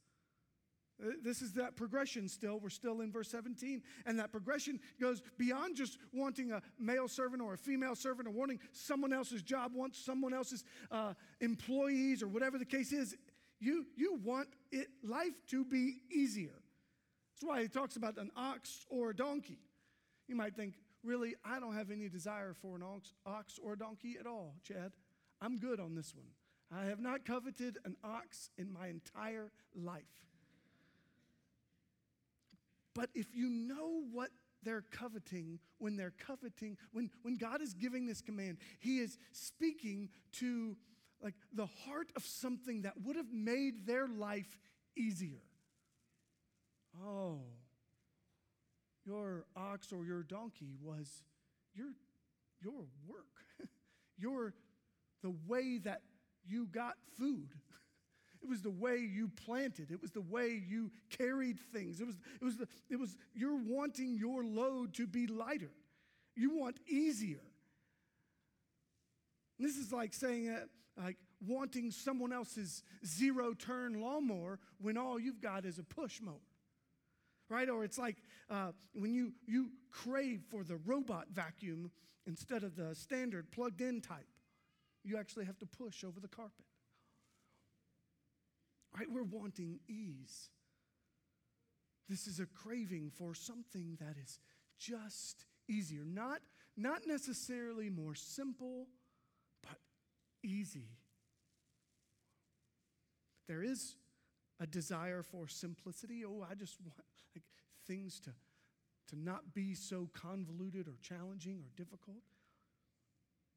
Uh, 1.02 1.12
This 1.24 1.42
is 1.42 1.54
that 1.54 1.76
progression 1.76 2.28
still. 2.28 2.60
We're 2.60 2.70
still 2.70 3.02
in 3.02 3.12
verse 3.12 3.30
17. 3.30 3.82
And 4.06 4.20
that 4.20 4.32
progression 4.32 4.80
goes 5.00 5.22
beyond 5.38 5.76
just 5.76 5.98
wanting 6.12 6.52
a 6.52 6.62
male 6.80 7.08
servant 7.08 7.42
or 7.42 7.54
a 7.54 7.58
female 7.58 7.96
servant 7.96 8.28
or 8.28 8.32
wanting 8.32 8.60
someone 8.72 9.14
else's 9.14 9.42
job, 9.42 9.72
want 9.74 9.96
someone 9.96 10.34
else's 10.34 10.64
uh, 10.92 11.14
employees 11.42 12.22
or 12.22 12.28
whatever 12.28 12.58
the 12.58 12.66
case 12.66 12.92
is. 12.92 13.16
You, 13.60 13.86
you 13.96 14.20
want 14.24 14.50
it, 14.72 14.88
life 15.04 15.46
to 15.50 15.64
be 15.64 16.02
easier. 16.12 16.62
That's 17.34 17.50
why 17.50 17.62
he 17.62 17.68
talks 17.68 17.96
about 17.96 18.18
an 18.18 18.32
ox 18.36 18.86
or 18.90 19.12
a 19.12 19.16
donkey. 19.16 19.60
You 20.28 20.36
might 20.36 20.56
think, 20.56 20.76
really, 21.04 21.36
I 21.46 21.60
don't 21.60 21.76
have 21.76 21.90
any 21.92 22.10
desire 22.10 22.54
for 22.54 22.76
an 22.76 22.84
ox, 22.84 23.14
ox 23.26 23.60
or 23.62 23.74
a 23.74 23.78
donkey 23.78 24.18
at 24.20 24.28
all, 24.28 24.56
Chad. 24.64 24.92
I'm 25.42 25.58
good 25.58 25.80
on 25.80 25.96
this 25.96 26.14
one. 26.16 26.28
I 26.72 26.86
have 26.86 27.00
not 27.00 27.26
coveted 27.26 27.78
an 27.86 27.96
ox 28.04 28.50
in 28.58 28.72
my 28.72 28.88
entire 28.88 29.52
life. 29.76 30.04
But 32.96 33.10
if 33.14 33.28
you 33.34 33.50
know 33.50 34.04
what 34.12 34.30
they're 34.64 34.86
coveting, 34.92 35.60
when 35.78 35.96
they're 35.96 36.14
coveting, 36.26 36.78
when, 36.92 37.10
when 37.22 37.38
God 37.38 37.62
is 37.62 37.74
giving 37.74 38.06
this 38.06 38.22
command, 38.22 38.58
He 38.80 39.00
is 39.00 39.18
speaking 39.32 40.10
to 40.34 40.78
like 41.22 41.36
the 41.54 41.66
heart 41.66 42.12
of 42.16 42.24
something 42.24 42.82
that 42.84 42.94
would 43.02 43.16
have 43.16 43.32
made 43.32 43.86
their 43.86 44.08
life 44.08 44.60
easier. 44.98 45.42
Oh, 47.04 47.40
your 49.06 49.46
ox 49.56 49.92
or 49.92 50.06
your 50.06 50.24
donkey 50.24 50.76
was 50.82 51.24
your, 51.74 51.90
your 52.62 52.86
work, 53.08 53.26
your, 54.18 54.54
the 55.22 55.34
way 55.48 55.80
that 55.80 56.02
you 56.46 56.68
got 56.68 56.96
food. 57.18 57.50
It 58.44 58.50
was 58.50 58.62
the 58.62 58.70
way 58.70 58.98
you 58.98 59.30
planted. 59.46 59.90
It 59.90 60.02
was 60.02 60.12
the 60.12 60.22
way 60.22 60.62
you 60.68 60.92
carried 61.10 61.60
things. 61.72 62.02
It 62.02 62.06
was, 62.06 62.16
it 62.42 62.44
was, 62.44 62.58
the, 62.58 62.68
it 62.90 63.00
was 63.00 63.16
you're 63.34 63.56
wanting 63.56 64.18
your 64.18 64.44
load 64.44 64.94
to 64.96 65.08
be 65.08 65.28
lighter. 65.28 65.72
You 66.36 66.58
want 66.58 66.78
easier. 66.88 67.40
And 69.58 69.68
this 69.68 69.78
is 69.78 69.94
like 69.94 70.14
saying, 70.14 70.50
uh, 70.50 71.02
like 71.02 71.18
wanting 71.48 71.92
someone 71.92 72.34
else's 72.34 72.84
zero 73.06 73.54
turn 73.54 74.02
lawnmower 74.02 74.60
when 74.82 74.98
all 74.98 75.18
you've 75.18 75.42
got 75.42 75.64
is 75.64 75.80
a 75.80 75.84
push 75.84 76.20
mower. 76.22 76.36
Right? 77.50 77.70
Or 77.70 77.86
it's 77.86 77.98
like 77.98 78.18
uh, 78.50 78.72
when 78.94 79.14
you, 79.14 79.32
you 79.48 79.70
crave 79.90 80.42
for 80.50 80.64
the 80.64 80.78
robot 80.86 81.28
vacuum 81.32 81.92
instead 82.28 82.64
of 82.64 82.76
the 82.76 82.94
standard 82.94 83.52
plugged 83.52 83.80
in 83.80 84.02
type. 84.02 84.28
You 85.06 85.18
actually 85.18 85.46
have 85.46 85.60
to 85.60 85.66
push 85.66 86.04
over 86.04 86.20
the 86.20 86.28
carpet. 86.28 86.66
Right? 88.98 89.08
We're 89.12 89.24
wanting 89.24 89.80
ease. 89.88 90.50
This 92.10 92.28
is 92.28 92.40
a 92.40 92.46
craving 92.46 93.12
for 93.18 93.34
something 93.34 93.98
that 94.00 94.16
is 94.22 94.40
just 94.78 95.46
easier. 95.68 96.04
Not, 96.06 96.40
not 96.78 97.08
necessarily 97.08 97.90
more 97.90 98.14
simple, 98.14 98.88
but 99.64 99.78
easy. 100.44 100.90
There 103.48 103.64
is 103.64 103.96
a 104.60 104.68
desire 104.68 105.24
for 105.24 105.48
simplicity. 105.48 106.24
Oh, 106.26 106.46
I 106.50 106.56
just 106.56 106.80
want 106.82 106.94
like 107.36 107.44
things 107.88 108.20
to, 108.22 108.32
to 109.10 109.20
not 109.20 109.54
be 109.54 109.74
so 109.74 110.10
convoluted 110.14 110.88
or 110.88 110.96
challenging 111.02 111.60
or 111.60 111.72
difficult. 111.76 112.24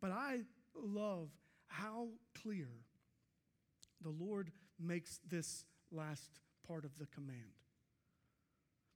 But 0.01 0.13
I 0.13 0.41
love 0.75 1.31
how 1.69 2.09
clear 2.43 2.69
the 4.03 4.11
Lord 4.11 4.51
makes 4.81 5.21
this 5.29 5.65
last 5.91 6.41
part 6.67 6.85
of 6.85 6.99
the 6.99 7.07
command. 7.07 7.57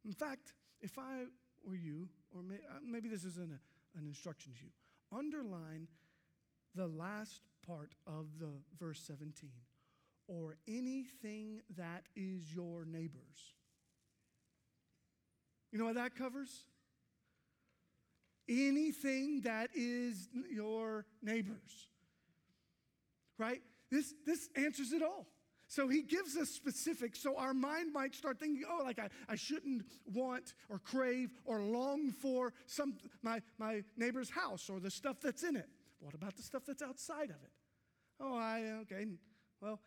In 0.04 0.12
fact, 0.12 0.52
if 0.80 0.98
I 0.98 1.24
were 1.66 1.76
you, 1.76 2.08
or 2.34 2.40
uh, 2.40 2.78
maybe 2.84 3.08
this 3.08 3.24
isn't 3.24 3.50
a, 3.50 3.98
an 3.98 4.06
instruction 4.06 4.52
to 4.52 4.64
you, 4.64 4.70
underline 5.16 5.88
the 6.74 6.86
last 6.86 7.42
part 7.66 7.92
of 8.06 8.26
the 8.38 8.50
verse 8.78 9.00
17 9.06 9.50
or 10.28 10.56
anything 10.68 11.60
that 11.76 12.04
is 12.14 12.54
your 12.54 12.84
neighbor's. 12.84 13.54
You 15.72 15.78
know 15.78 15.86
what 15.86 15.96
that 15.96 16.14
covers? 16.14 16.64
Anything 18.48 19.42
that 19.42 19.70
is 19.74 20.28
your 20.50 21.04
neighbor's. 21.22 21.88
Right? 23.38 23.60
This, 23.90 24.14
this 24.24 24.48
answers 24.56 24.92
it 24.92 25.02
all. 25.02 25.26
So 25.70 25.86
he 25.86 26.02
gives 26.02 26.36
us 26.36 26.48
specifics, 26.48 27.22
so 27.22 27.36
our 27.36 27.54
mind 27.54 27.92
might 27.92 28.12
start 28.12 28.40
thinking, 28.40 28.64
oh, 28.68 28.82
like 28.82 28.98
I, 28.98 29.08
I 29.28 29.36
shouldn't 29.36 29.84
want 30.12 30.54
or 30.68 30.80
crave 30.80 31.30
or 31.44 31.60
long 31.60 32.10
for 32.10 32.52
some 32.66 32.94
my, 33.22 33.40
my 33.56 33.84
neighbor's 33.96 34.30
house 34.30 34.68
or 34.68 34.80
the 34.80 34.90
stuff 34.90 35.18
that's 35.22 35.44
in 35.44 35.54
it. 35.54 35.68
What 36.00 36.14
about 36.14 36.36
the 36.36 36.42
stuff 36.42 36.64
that's 36.66 36.82
outside 36.82 37.30
of 37.30 37.36
it? 37.44 37.52
Oh, 38.18 38.36
I, 38.36 38.80
okay, 38.82 39.06
well, 39.60 39.80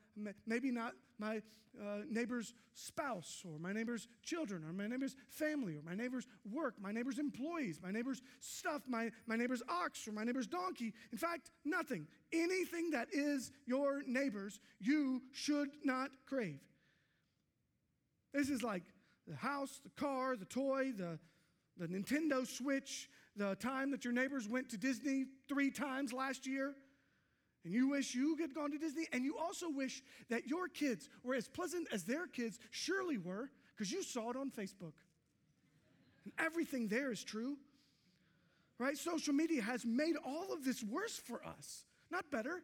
maybe 0.46 0.72
not 0.72 0.94
my 1.18 1.42
uh, 1.82 2.00
neighbor's 2.10 2.54
spouse 2.76 3.44
or 3.46 3.58
my 3.60 3.74
neighbor's 3.74 4.08
children 4.22 4.64
or 4.64 4.74
my 4.74 4.88
neighbor's 4.88 5.16
family 5.30 5.76
or 5.76 5.82
my 5.84 5.96
neighbor's 5.96 6.28
work, 6.52 6.76
my 6.80 6.92
neighbor's 6.92 7.18
employees, 7.18 7.80
my 7.82 7.92
neighbor's 7.92 8.22
stuff, 8.40 8.84
my, 8.88 9.10
my 9.26 9.36
neighbor's 9.36 9.64
ox 9.68 10.08
or 10.08 10.12
my 10.12 10.24
neighbor's 10.24 10.48
donkey. 10.48 10.94
In 11.12 11.18
fact, 11.18 11.50
nothing. 11.66 12.08
Anything 12.32 12.92
that 12.92 13.08
is 13.12 13.52
your 13.66 14.04
neighbor's, 14.06 14.60
you 14.80 15.22
should 15.32 15.70
not 15.84 16.12
crave. 16.28 16.60
This 18.34 18.50
is 18.50 18.64
like 18.64 18.84
the 19.28 19.36
house, 19.36 19.80
the 19.84 20.02
car, 20.02 20.36
the 20.36 20.46
toy, 20.46 20.92
the, 20.96 21.18
the 21.78 21.88
Nintendo 21.88 22.46
Switch, 22.46 23.10
the 23.36 23.56
time 23.56 23.90
that 23.92 24.04
your 24.04 24.14
neighbors 24.14 24.48
went 24.48 24.70
to 24.70 24.78
Disney 24.78 25.26
three 25.48 25.72
times 25.72 26.14
last 26.14 26.46
year. 26.46 26.76
And 27.63 27.73
you 27.73 27.89
wish 27.89 28.13
you 28.13 28.36
had 28.38 28.54
gone 28.54 28.71
to 28.71 28.78
Disney, 28.78 29.08
and 29.13 29.23
you 29.23 29.38
also 29.38 29.69
wish 29.69 30.04
that 30.30 30.47
your 30.47 30.67
kids 30.67 31.10
were 31.23 31.36
as 31.36 31.47
pleasant 31.47 31.88
as 31.93 32.04
their 32.04 32.28
kids 32.28 32.60
surely 32.71 33.17
were, 33.17 33.49
because 33.76 33.91
you 33.91 34.04
saw 34.04 34.30
it 34.32 34.36
on 34.36 34.52
Facebook. 34.52 34.93
And 36.26 36.34
everything 36.38 36.88
there 36.88 37.12
is 37.12 37.23
true. 37.23 37.58
Right? 38.80 38.97
Social 38.97 39.34
media 39.34 39.62
has 39.62 39.86
made 39.86 40.15
all 40.26 40.52
of 40.52 40.65
this 40.65 40.84
worse 40.84 41.17
for 41.17 41.45
us, 41.45 41.86
not 42.12 42.30
better. 42.32 42.63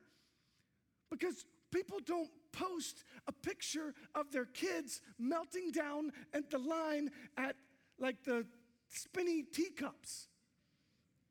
Because 1.09 1.45
people 1.71 1.99
don't 2.05 2.29
post 2.51 3.03
a 3.27 3.31
picture 3.31 3.93
of 4.15 4.31
their 4.31 4.45
kids 4.45 5.01
melting 5.17 5.71
down 5.71 6.11
at 6.33 6.49
the 6.49 6.57
line 6.57 7.11
at 7.37 7.55
like 7.99 8.23
the 8.25 8.45
spinny 8.89 9.43
teacups. 9.43 10.27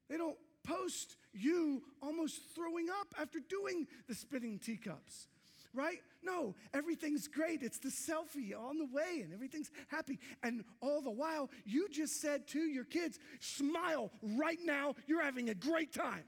They 0.09 0.17
don't 0.17 0.39
post 0.65 1.17
you 1.33 1.83
almost 2.03 2.41
throwing 2.55 2.89
up 2.89 3.09
after 3.21 3.39
doing 3.41 3.87
the 4.09 4.15
spitting 4.15 4.59
teacups, 4.59 5.29
right? 5.75 5.99
No, 6.23 6.55
everything's 6.75 7.29
great. 7.29 7.63
It's 7.63 7.79
the 7.79 7.93
selfie 8.09 8.59
on 8.59 8.79
the 8.79 8.87
way 8.87 9.21
and 9.23 9.33
everything's 9.33 9.71
happy. 9.89 10.19
And 10.43 10.65
all 10.81 11.01
the 11.01 11.11
while, 11.11 11.51
you 11.65 11.89
just 11.89 12.21
said 12.21 12.49
to 12.49 12.59
your 12.59 12.85
kids, 12.85 13.19
smile 13.41 14.11
right 14.23 14.59
now. 14.65 14.95
You're 15.07 15.23
having 15.23 15.51
a 15.51 15.55
great 15.55 15.93
time. 15.93 16.25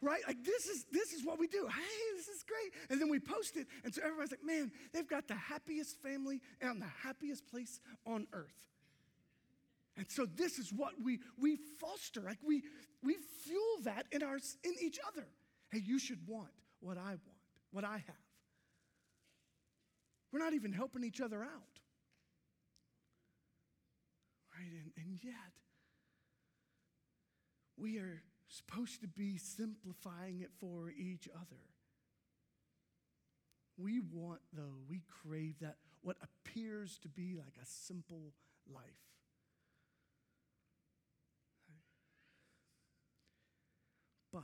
Right? 0.00 0.20
Like 0.28 0.44
this 0.44 0.66
is 0.66 0.86
this 0.92 1.12
is 1.12 1.24
what 1.24 1.40
we 1.40 1.48
do. 1.48 1.66
Hey, 1.66 2.16
this 2.16 2.28
is 2.28 2.44
great. 2.44 2.72
And 2.88 3.00
then 3.00 3.08
we 3.08 3.18
post 3.18 3.56
it. 3.56 3.66
And 3.82 3.92
so 3.92 4.00
everybody's 4.00 4.30
like, 4.30 4.44
man, 4.44 4.70
they've 4.92 5.08
got 5.08 5.26
the 5.26 5.34
happiest 5.34 6.00
family 6.00 6.40
and 6.60 6.80
the 6.80 6.86
happiest 7.02 7.48
place 7.48 7.80
on 8.06 8.28
earth. 8.32 8.67
And 9.98 10.06
so 10.08 10.24
this 10.24 10.58
is 10.58 10.72
what 10.72 10.92
we 11.02 11.18
we 11.38 11.58
foster. 11.80 12.22
Like 12.22 12.38
we 12.46 12.62
we 13.02 13.16
fuel 13.44 13.82
that 13.82 14.06
in 14.12 14.22
our 14.22 14.36
in 14.64 14.74
each 14.80 14.98
other. 15.06 15.26
Hey, 15.70 15.82
you 15.84 15.98
should 15.98 16.20
want 16.26 16.50
what 16.80 16.96
I 16.96 17.10
want, 17.10 17.38
what 17.72 17.84
I 17.84 17.96
have. 17.96 18.24
We're 20.32 20.38
not 20.38 20.54
even 20.54 20.72
helping 20.72 21.02
each 21.02 21.20
other 21.20 21.42
out. 21.42 21.80
Right? 24.54 24.70
And, 24.70 24.92
and 24.96 25.18
yet, 25.22 25.34
we 27.76 27.98
are 27.98 28.22
supposed 28.48 29.00
to 29.00 29.08
be 29.08 29.36
simplifying 29.36 30.40
it 30.40 30.50
for 30.60 30.90
each 30.90 31.28
other. 31.34 31.62
We 33.76 34.00
want, 34.00 34.40
though, 34.52 34.82
we 34.88 35.02
crave 35.22 35.56
that 35.60 35.76
what 36.02 36.16
appears 36.22 36.98
to 36.98 37.08
be 37.08 37.34
like 37.36 37.56
a 37.60 37.66
simple 37.66 38.32
life. 38.72 38.84
But 44.32 44.42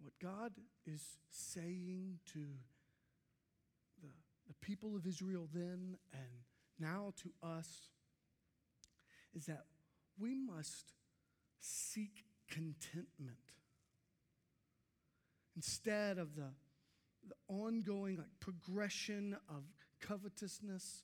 what 0.00 0.12
God 0.20 0.52
is 0.86 1.18
saying 1.30 2.18
to 2.32 2.38
the, 4.00 4.08
the 4.46 4.54
people 4.60 4.96
of 4.96 5.06
Israel 5.06 5.48
then 5.52 5.96
and 6.12 6.44
now 6.78 7.12
to 7.22 7.30
us 7.46 7.90
is 9.34 9.46
that 9.46 9.64
we 10.18 10.34
must 10.34 10.92
seek 11.60 12.24
contentment. 12.50 13.36
instead 15.58 16.18
of 16.18 16.36
the, 16.36 16.46
the 17.26 17.34
ongoing 17.48 18.16
like 18.16 18.28
progression 18.38 19.36
of 19.48 19.64
covetousness, 20.00 21.02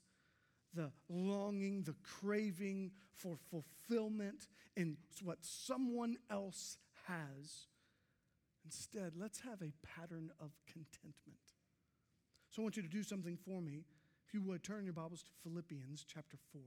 the 0.72 0.92
longing, 1.08 1.82
the 1.82 1.94
craving 2.04 2.92
for 3.12 3.36
fulfillment 3.50 4.46
in 4.76 4.96
what 5.24 5.38
someone 5.40 6.16
else 6.30 6.78
has. 7.08 7.66
Instead, 8.64 9.12
let's 9.16 9.40
have 9.40 9.60
a 9.60 9.72
pattern 9.86 10.30
of 10.40 10.52
contentment. 10.66 11.38
So 12.50 12.62
I 12.62 12.64
want 12.64 12.76
you 12.76 12.82
to 12.82 12.88
do 12.88 13.02
something 13.02 13.36
for 13.36 13.60
me. 13.60 13.84
If 14.26 14.32
you 14.32 14.42
would, 14.42 14.62
turn 14.62 14.84
your 14.84 14.94
Bibles 14.94 15.22
to 15.22 15.30
Philippians 15.42 16.04
chapter 16.06 16.38
4. 16.52 16.62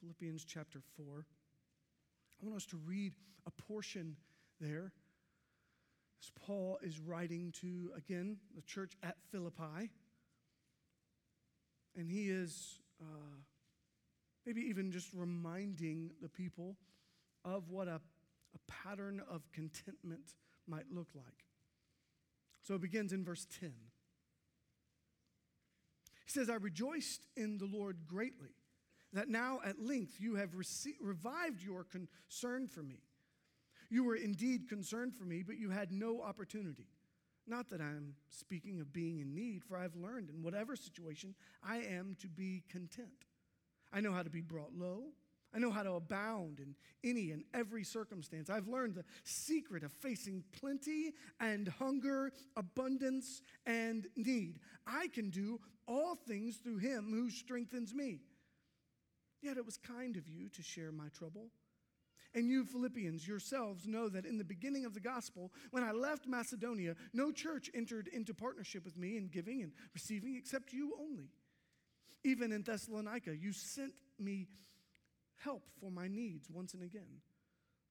Philippians 0.00 0.44
chapter 0.44 0.80
4. 0.96 1.26
I 2.42 2.46
want 2.46 2.56
us 2.56 2.66
to 2.66 2.78
read 2.86 3.12
a 3.46 3.50
portion 3.50 4.16
there 4.60 4.92
as 6.22 6.30
Paul 6.46 6.78
is 6.82 6.98
writing 6.98 7.52
to, 7.60 7.90
again, 7.96 8.38
the 8.54 8.62
church 8.62 8.96
at 9.02 9.16
Philippi. 9.30 9.90
And 11.96 12.10
he 12.10 12.30
is 12.30 12.78
uh, 13.00 13.36
maybe 14.46 14.62
even 14.62 14.90
just 14.90 15.08
reminding 15.14 16.10
the 16.22 16.28
people 16.28 16.76
of 17.44 17.70
what 17.70 17.88
a, 17.88 18.00
a 18.54 18.58
pattern 18.66 19.22
of 19.30 19.50
contentment 19.52 20.34
might 20.66 20.90
look 20.92 21.08
like. 21.14 21.44
So 22.62 22.74
it 22.74 22.80
begins 22.80 23.12
in 23.12 23.24
verse 23.24 23.46
10. 23.60 23.72
He 26.24 26.30
says, 26.30 26.48
I 26.48 26.54
rejoiced 26.54 27.26
in 27.36 27.58
the 27.58 27.66
Lord 27.66 28.06
greatly 28.06 28.54
that 29.12 29.28
now 29.28 29.58
at 29.64 29.80
length 29.80 30.20
you 30.20 30.36
have 30.36 30.54
received, 30.54 30.98
revived 31.00 31.62
your 31.62 31.84
concern 31.84 32.68
for 32.68 32.82
me. 32.82 33.00
You 33.88 34.04
were 34.04 34.14
indeed 34.14 34.68
concerned 34.68 35.14
for 35.14 35.24
me, 35.24 35.42
but 35.42 35.58
you 35.58 35.70
had 35.70 35.90
no 35.90 36.22
opportunity. 36.22 36.86
Not 37.46 37.70
that 37.70 37.80
I'm 37.80 38.14
speaking 38.28 38.80
of 38.80 38.92
being 38.92 39.18
in 39.18 39.34
need, 39.34 39.64
for 39.64 39.76
I've 39.76 39.96
learned 39.96 40.30
in 40.30 40.42
whatever 40.42 40.76
situation 40.76 41.34
I 41.64 41.78
am 41.78 42.16
to 42.20 42.28
be 42.28 42.62
content. 42.68 43.26
I 43.92 44.00
know 44.00 44.12
how 44.12 44.22
to 44.22 44.30
be 44.30 44.40
brought 44.40 44.74
low. 44.74 45.04
I 45.52 45.58
know 45.58 45.70
how 45.70 45.82
to 45.82 45.94
abound 45.94 46.60
in 46.60 46.76
any 47.02 47.32
and 47.32 47.42
every 47.52 47.82
circumstance. 47.82 48.48
I've 48.48 48.68
learned 48.68 48.94
the 48.94 49.04
secret 49.24 49.82
of 49.82 49.92
facing 49.92 50.44
plenty 50.52 51.12
and 51.40 51.66
hunger, 51.66 52.32
abundance 52.56 53.42
and 53.66 54.06
need. 54.14 54.60
I 54.86 55.08
can 55.08 55.30
do 55.30 55.60
all 55.88 56.14
things 56.14 56.58
through 56.58 56.78
him 56.78 57.10
who 57.10 57.30
strengthens 57.30 57.92
me. 57.92 58.20
Yet 59.42 59.56
it 59.56 59.66
was 59.66 59.76
kind 59.76 60.16
of 60.16 60.28
you 60.28 60.48
to 60.50 60.62
share 60.62 60.92
my 60.92 61.08
trouble. 61.08 61.48
And 62.32 62.48
you, 62.48 62.64
Philippians, 62.64 63.26
yourselves 63.26 63.88
know 63.88 64.08
that 64.08 64.24
in 64.24 64.38
the 64.38 64.44
beginning 64.44 64.84
of 64.84 64.94
the 64.94 65.00
gospel, 65.00 65.50
when 65.72 65.82
I 65.82 65.90
left 65.90 66.28
Macedonia, 66.28 66.94
no 67.12 67.32
church 67.32 67.68
entered 67.74 68.06
into 68.06 68.34
partnership 68.34 68.84
with 68.84 68.96
me 68.96 69.16
in 69.16 69.26
giving 69.26 69.62
and 69.62 69.72
receiving 69.94 70.36
except 70.36 70.72
you 70.72 70.94
only. 71.00 71.30
Even 72.24 72.52
in 72.52 72.62
Thessalonica, 72.62 73.36
you 73.36 73.52
sent 73.52 73.94
me 74.18 74.46
help 75.38 75.62
for 75.80 75.90
my 75.90 76.08
needs 76.08 76.48
once 76.50 76.74
and 76.74 76.82
again. 76.82 77.22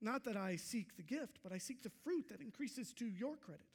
Not 0.02 0.24
that 0.26 0.38
I 0.38 0.56
seek 0.56 0.96
the 0.96 1.04
gift, 1.04 1.40
but 1.44 1.52
I 1.52 1.58
seek 1.58 1.84
the 1.84 1.92
fruit 2.04 2.30
that 2.30 2.42
increases 2.42 2.94
to 2.94 3.06
your 3.06 3.36
credit. 3.36 3.66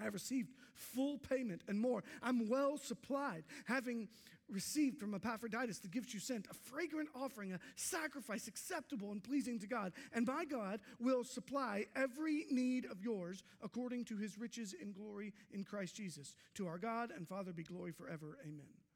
I 0.00 0.04
have 0.04 0.14
received 0.14 0.50
full 0.74 1.18
payment 1.18 1.62
and 1.66 1.80
more. 1.80 2.04
I'm 2.22 2.48
well 2.48 2.78
supplied, 2.78 3.44
having 3.64 4.08
received 4.48 4.98
from 4.98 5.14
Epaphroditus 5.14 5.80
the 5.80 5.88
gifts 5.88 6.14
you 6.14 6.20
sent, 6.20 6.46
a 6.50 6.54
fragrant 6.54 7.08
offering, 7.14 7.52
a 7.52 7.58
sacrifice 7.76 8.46
acceptable 8.46 9.10
and 9.10 9.22
pleasing 9.22 9.58
to 9.58 9.66
God. 9.66 9.92
And 10.14 10.26
my 10.26 10.44
God 10.44 10.80
will 11.00 11.24
supply 11.24 11.86
every 11.96 12.46
need 12.50 12.86
of 12.86 13.02
yours 13.02 13.42
according 13.62 14.04
to 14.06 14.16
his 14.16 14.38
riches 14.38 14.74
in 14.80 14.92
glory 14.92 15.34
in 15.50 15.64
Christ 15.64 15.96
Jesus. 15.96 16.34
To 16.54 16.66
our 16.66 16.78
God 16.78 17.10
and 17.14 17.28
Father 17.28 17.52
be 17.52 17.64
glory 17.64 17.92
forever. 17.92 18.38
Amen. 18.44 18.87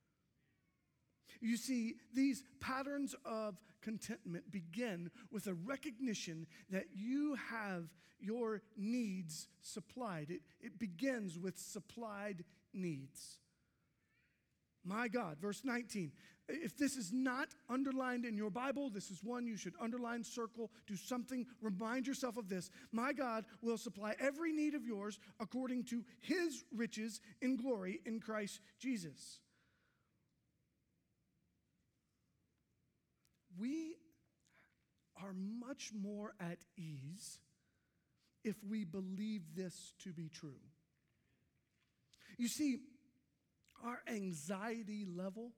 You 1.42 1.56
see, 1.56 1.96
these 2.14 2.44
patterns 2.60 3.14
of 3.26 3.60
contentment 3.82 4.50
begin 4.50 5.10
with 5.32 5.48
a 5.48 5.54
recognition 5.54 6.46
that 6.70 6.86
you 6.94 7.36
have 7.50 7.88
your 8.20 8.62
needs 8.76 9.48
supplied. 9.60 10.30
It, 10.30 10.42
it 10.60 10.78
begins 10.78 11.38
with 11.38 11.58
supplied 11.58 12.44
needs. 12.72 13.38
My 14.84 15.08
God, 15.08 15.38
verse 15.40 15.62
19. 15.64 16.12
If 16.48 16.76
this 16.76 16.96
is 16.96 17.12
not 17.12 17.48
underlined 17.68 18.24
in 18.24 18.36
your 18.36 18.50
Bible, 18.50 18.90
this 18.90 19.10
is 19.10 19.22
one 19.22 19.46
you 19.46 19.56
should 19.56 19.74
underline, 19.80 20.22
circle, 20.22 20.70
do 20.86 20.96
something, 20.96 21.46
remind 21.60 22.06
yourself 22.06 22.36
of 22.36 22.48
this. 22.48 22.70
My 22.92 23.12
God 23.12 23.44
will 23.62 23.78
supply 23.78 24.14
every 24.20 24.52
need 24.52 24.74
of 24.74 24.84
yours 24.84 25.18
according 25.40 25.84
to 25.84 26.04
his 26.20 26.64
riches 26.74 27.20
in 27.40 27.56
glory 27.56 28.00
in 28.06 28.20
Christ 28.20 28.60
Jesus. 28.78 29.40
We 33.58 33.96
are 35.22 35.32
much 35.32 35.90
more 35.94 36.32
at 36.40 36.58
ease 36.76 37.38
if 38.44 38.56
we 38.68 38.84
believe 38.84 39.42
this 39.54 39.92
to 40.02 40.12
be 40.12 40.28
true. 40.28 40.60
You 42.38 42.48
see, 42.48 42.78
our 43.84 44.00
anxiety 44.08 45.04
level 45.04 45.52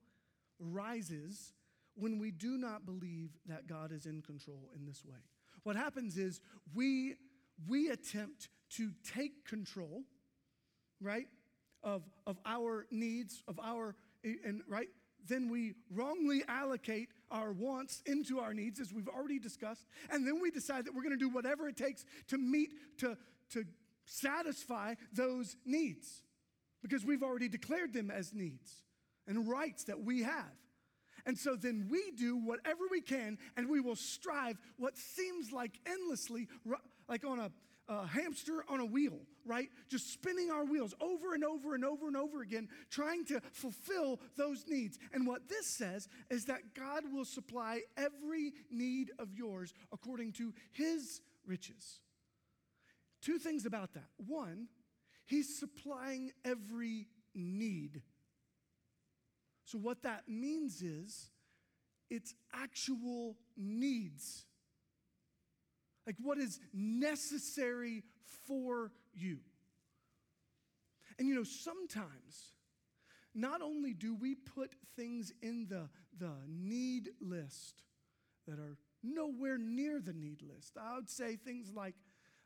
rises 0.59 1.53
when 1.95 2.19
we 2.19 2.31
do 2.31 2.57
not 2.57 2.85
believe 2.85 3.29
that 3.47 3.67
God 3.67 3.91
is 3.91 4.05
in 4.05 4.21
control 4.21 4.69
in 4.75 4.85
this 4.85 5.03
way. 5.05 5.17
What 5.63 5.75
happens 5.75 6.17
is 6.17 6.41
we, 6.73 7.15
we 7.67 7.89
attempt 7.89 8.49
to 8.71 8.91
take 9.15 9.45
control, 9.47 10.03
right, 11.01 11.27
of, 11.83 12.03
of 12.27 12.37
our 12.45 12.85
needs, 12.91 13.41
of 13.47 13.59
our, 13.59 13.95
and 14.23 14.61
right, 14.67 14.89
then 15.27 15.49
we 15.49 15.73
wrongly 15.89 16.43
allocate 16.47 17.09
our 17.35 17.51
wants 17.51 18.01
into 18.05 18.39
our 18.39 18.53
needs, 18.53 18.79
as 18.79 18.93
we've 18.93 19.07
already 19.07 19.39
discussed, 19.39 19.85
and 20.09 20.25
then 20.25 20.39
we 20.41 20.49
decide 20.51 20.85
that 20.85 20.95
we're 20.95 21.03
going 21.03 21.17
to 21.17 21.17
do 21.17 21.29
whatever 21.29 21.67
it 21.67 21.77
takes 21.77 22.05
to 22.27 22.37
meet, 22.37 22.71
to, 22.99 23.17
to 23.51 23.65
satisfy 24.05 24.95
those 25.13 25.57
needs 25.65 26.21
because 26.81 27.03
we've 27.03 27.23
already 27.23 27.49
declared 27.49 27.93
them 27.93 28.11
as 28.11 28.33
needs 28.33 28.81
and 29.27 29.47
rights 29.47 29.85
that 29.85 30.03
we 30.03 30.23
have. 30.23 30.53
And 31.25 31.37
so 31.37 31.55
then 31.55 31.87
we 31.89 32.11
do 32.11 32.37
whatever 32.37 32.81
we 32.89 33.01
can 33.01 33.37
and 33.57 33.67
we 33.67 33.81
will 33.81 33.95
strive 33.95 34.57
what 34.77 34.95
seems 34.97 35.51
like 35.51 35.79
endlessly, 35.87 36.47
like 37.09 37.25
on 37.25 37.39
a, 37.39 37.51
a, 37.87 38.05
hamster 38.07 38.63
on 38.69 38.79
a 38.79 38.85
wheel, 38.85 39.19
right? 39.45 39.69
Just 39.89 40.11
spinning 40.11 40.51
our 40.51 40.65
wheels 40.65 40.93
over 41.01 41.33
and 41.33 41.43
over 41.43 41.75
and 41.75 41.85
over 41.85 42.07
and 42.07 42.17
over 42.17 42.41
again, 42.41 42.67
trying 42.89 43.25
to 43.25 43.41
fulfill 43.51 44.19
those 44.37 44.65
needs. 44.67 44.97
And 45.13 45.27
what 45.27 45.47
this 45.49 45.67
says 45.67 46.07
is 46.29 46.45
that 46.45 46.73
God 46.75 47.03
will 47.11 47.25
supply 47.25 47.81
every 47.97 48.53
need 48.71 49.11
of 49.19 49.33
yours 49.33 49.73
according 49.91 50.33
to 50.33 50.53
his 50.71 51.21
riches. 51.45 51.99
Two 53.21 53.37
things 53.39 53.65
about 53.65 53.93
that. 53.93 54.09
One, 54.17 54.67
He's 55.25 55.57
supplying 55.57 56.31
every 56.43 57.07
need. 57.33 58.01
So, 59.65 59.79
what 59.79 60.03
that 60.03 60.23
means 60.27 60.81
is 60.81 61.29
it's 62.09 62.35
actual 62.53 63.35
needs. 63.57 64.45
Like 66.05 66.15
what 66.21 66.37
is 66.37 66.59
necessary 66.73 68.03
for 68.47 68.91
you. 69.13 69.39
And 71.17 71.27
you 71.27 71.35
know, 71.35 71.43
sometimes, 71.43 72.53
not 73.33 73.61
only 73.61 73.93
do 73.93 74.13
we 74.13 74.35
put 74.35 74.75
things 74.95 75.31
in 75.41 75.67
the, 75.69 75.89
the 76.17 76.33
need 76.47 77.09
list 77.21 77.81
that 78.47 78.59
are 78.59 78.77
nowhere 79.03 79.57
near 79.57 79.99
the 79.99 80.13
need 80.13 80.41
list, 80.41 80.77
I 80.79 80.95
would 80.95 81.09
say 81.09 81.35
things 81.35 81.71
like, 81.73 81.95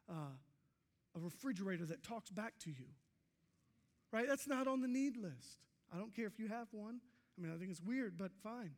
uh, 0.09 0.35
a 1.15 1.19
refrigerator 1.19 1.85
that 1.85 2.03
talks 2.03 2.29
back 2.29 2.53
to 2.59 2.69
you. 2.69 2.85
Right? 4.11 4.27
That's 4.27 4.47
not 4.47 4.67
on 4.67 4.81
the 4.81 4.87
need 4.87 5.17
list. 5.17 5.59
I 5.93 5.97
don't 5.97 6.15
care 6.15 6.27
if 6.27 6.39
you 6.39 6.47
have 6.47 6.67
one. 6.71 6.99
I 7.37 7.41
mean, 7.41 7.53
I 7.53 7.57
think 7.57 7.71
it's 7.71 7.81
weird, 7.81 8.17
but 8.17 8.31
fine. 8.43 8.71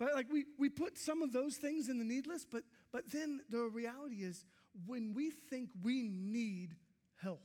But 0.00 0.14
like 0.14 0.32
we, 0.32 0.46
we 0.58 0.70
put 0.70 0.96
some 0.96 1.22
of 1.22 1.30
those 1.32 1.56
things 1.56 1.90
in 1.90 1.98
the 1.98 2.04
need 2.04 2.26
list, 2.26 2.46
but, 2.50 2.62
but 2.90 3.10
then 3.12 3.42
the 3.50 3.68
reality 3.72 4.24
is 4.24 4.46
when 4.86 5.12
we 5.14 5.30
think 5.30 5.68
we 5.82 6.08
need 6.08 6.74
health, 7.22 7.38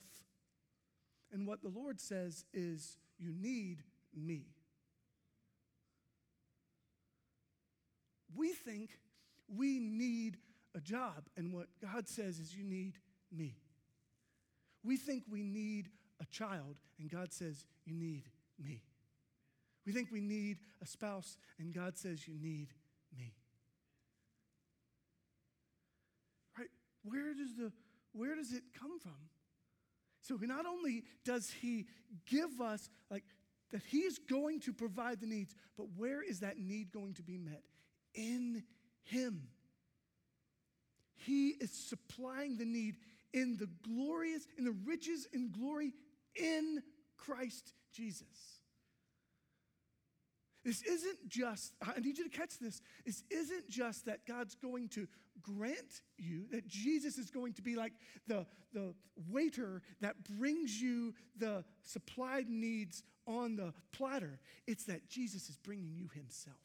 and 1.33 1.45
what 1.45 1.61
the 1.61 1.69
Lord 1.69 1.99
says 1.99 2.45
is, 2.53 2.97
you 3.19 3.33
need 3.37 3.83
me. 4.15 4.45
We 8.33 8.53
think 8.53 8.99
we 9.53 9.79
need 9.79 10.37
a 10.73 10.79
job. 10.79 11.27
And 11.35 11.53
what 11.53 11.67
God 11.81 12.07
says 12.07 12.39
is, 12.39 12.55
you 12.55 12.63
need 12.63 12.99
me. 13.31 13.57
We 14.81 14.95
think 14.95 15.23
we 15.29 15.43
need 15.43 15.89
a 16.21 16.25
child, 16.25 16.77
and 16.99 17.09
God 17.09 17.33
says, 17.33 17.65
you 17.85 17.93
need 17.93 18.29
me. 18.57 18.81
We 19.85 19.93
think 19.93 20.11
we 20.11 20.21
need 20.21 20.57
a 20.81 20.87
spouse, 20.87 21.37
and 21.59 21.73
God 21.73 21.97
says, 21.97 22.27
you 22.27 22.33
need 22.33 22.69
me. 23.17 23.33
Right? 26.57 26.69
Where 27.03 27.33
does 27.33 27.55
the 27.55 27.71
where 28.13 28.35
does 28.35 28.53
it 28.53 28.63
come 28.79 28.97
from? 28.99 29.29
So 30.21 30.37
not 30.41 30.65
only 30.65 31.03
does 31.25 31.51
he 31.61 31.85
give 32.25 32.61
us 32.61 32.89
like 33.11 33.25
that 33.71 33.81
he's 33.89 34.17
going 34.17 34.61
to 34.61 34.73
provide 34.73 35.19
the 35.19 35.27
needs, 35.27 35.53
but 35.77 35.87
where 35.97 36.23
is 36.23 36.39
that 36.39 36.57
need 36.57 36.91
going 36.91 37.13
to 37.15 37.23
be 37.23 37.37
met? 37.37 37.61
In 38.13 38.63
him. 39.03 39.49
He 41.17 41.49
is 41.49 41.71
supplying 41.71 42.57
the 42.57 42.65
need 42.65 42.95
in 43.33 43.57
the 43.57 43.67
glorious, 43.83 44.47
in 44.57 44.63
the 44.63 44.75
riches 44.85 45.27
and 45.33 45.51
glory 45.51 45.91
in 46.35 46.81
Christ 47.17 47.73
Jesus. 47.91 48.54
This 50.65 50.81
isn't 50.81 51.29
just, 51.29 51.75
I 51.79 51.99
need 51.99 52.17
you 52.17 52.27
to 52.27 52.35
catch 52.35 52.57
this. 52.57 52.81
This 53.05 53.23
isn't 53.29 53.69
just 53.69 54.07
that 54.07 54.25
God's 54.25 54.55
going 54.55 54.89
to 54.89 55.07
grant 55.43 56.01
you, 56.17 56.47
that 56.51 56.67
Jesus 56.67 57.19
is 57.19 57.29
going 57.29 57.53
to 57.53 57.61
be 57.61 57.75
like 57.75 57.93
the, 58.27 58.47
the 58.73 58.95
waiter 59.29 59.83
that 60.01 60.15
brings 60.39 60.81
you 60.81 61.13
the 61.37 61.63
supplied 61.83 62.49
needs 62.49 63.03
on 63.27 63.55
the 63.55 63.73
platter. 63.91 64.39
It's 64.65 64.85
that 64.85 65.07
Jesus 65.07 65.49
is 65.49 65.57
bringing 65.57 65.93
you 65.93 66.09
himself. 66.15 66.57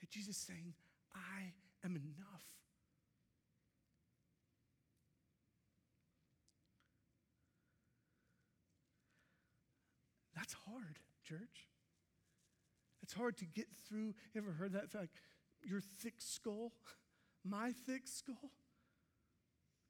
That 0.00 0.10
Jesus 0.10 0.36
is 0.36 0.42
saying, 0.42 0.74
I 1.14 1.54
am 1.86 1.96
enough. 1.96 2.44
That's 10.34 10.54
hard, 10.66 10.98
church. 11.28 11.68
It's 13.02 13.12
hard 13.12 13.36
to 13.38 13.44
get 13.44 13.66
through. 13.88 14.14
You 14.34 14.40
ever 14.42 14.52
heard 14.52 14.72
that? 14.72 14.94
Like 14.94 15.10
your 15.62 15.80
thick 15.80 16.14
skull, 16.18 16.72
my 17.44 17.72
thick 17.86 18.02
skull? 18.06 18.50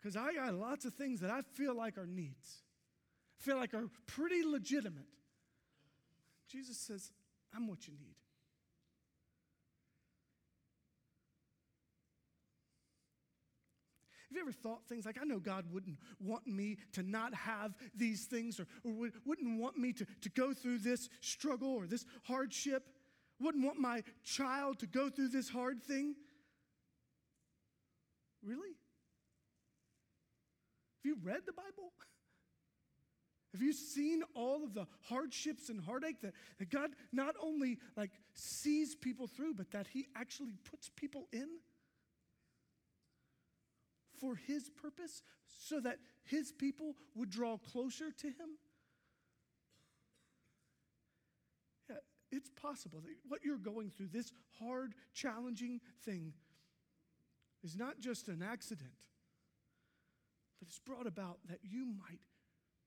Because 0.01 0.17
I 0.17 0.35
got 0.35 0.55
lots 0.55 0.85
of 0.85 0.95
things 0.95 1.21
that 1.21 1.31
I 1.31 1.41
feel 1.41 1.75
like 1.75 1.99
are 1.99 2.07
needs, 2.07 2.63
feel 3.39 3.57
like 3.57 3.75
are 3.75 3.89
pretty 4.07 4.45
legitimate. 4.45 5.07
Jesus 6.49 6.79
says, 6.79 7.11
I'm 7.55 7.67
what 7.67 7.89
you 7.89 7.95
need. 7.95 8.15
Have 14.29 14.37
you 14.37 14.43
ever 14.43 14.53
thought 14.53 14.85
things 14.89 15.07
like, 15.07 15.19
I 15.21 15.25
know 15.25 15.39
God 15.39 15.67
wouldn't 15.73 15.99
want 16.19 16.47
me 16.49 16.79
to 16.93 17.03
not 17.03 17.33
have 17.33 17.77
these 17.95 18.25
things 18.25 18.59
or, 18.59 18.67
or 18.83 18.93
would, 18.93 19.13
wouldn't 19.25 19.61
want 19.61 19.79
me 19.79 19.93
to, 19.93 20.07
to 20.23 20.29
go 20.31 20.53
through 20.53 20.79
this 20.79 21.09
struggle 21.21 21.73
or 21.73 21.87
this 21.87 22.05
hardship? 22.25 22.89
Wouldn't 23.41 23.65
want 23.65 23.79
my 23.79 24.03
child 24.25 24.81
to 24.81 24.87
go 24.87 25.09
through 25.11 25.29
this 25.29 25.49
hard 25.49 25.81
thing? 25.83 26.17
Really? 28.43 28.75
Have 30.99 31.05
you 31.05 31.17
read 31.23 31.43
the 31.47 31.53
Bible? 31.53 31.93
Have 33.53 33.63
you 33.63 33.73
seen 33.73 34.23
all 34.35 34.65
of 34.65 34.75
the 34.75 34.87
hardships 35.09 35.69
and 35.69 35.81
heartache 35.81 36.21
that, 36.23 36.33
that 36.59 36.71
God 36.71 36.91
not 37.13 37.37
only 37.41 37.79
like 37.97 38.11
sees 38.35 38.97
people 38.97 39.29
through, 39.29 39.55
but 39.55 39.71
that 39.71 39.87
He 39.87 40.09
actually 40.17 40.55
puts 40.69 40.91
people 40.97 41.29
in? 41.33 41.49
For 44.21 44.35
his 44.35 44.71
purpose 44.71 45.23
so 45.59 45.81
that 45.81 45.99
his 46.25 46.53
people 46.53 46.95
would 47.15 47.31
draw 47.31 47.57
closer 47.57 48.11
to 48.11 48.27
him? 48.27 48.59
Yeah, 51.89 51.97
it's 52.31 52.51
possible 52.51 53.01
that 53.01 53.15
what 53.29 53.41
you're 53.45 53.59
going 53.59 53.91
through, 53.91 54.09
this 54.13 54.33
hard, 54.59 54.95
challenging 55.15 55.81
thing, 56.05 56.33
is 57.65 57.77
not 57.77 58.01
just 58.01 58.29
an 58.29 58.43
accident, 58.43 58.91
but 60.61 60.69
it's 60.69 60.79
brought 60.79 61.07
about 61.07 61.39
that 61.49 61.59
you 61.63 61.85
might 61.85 62.21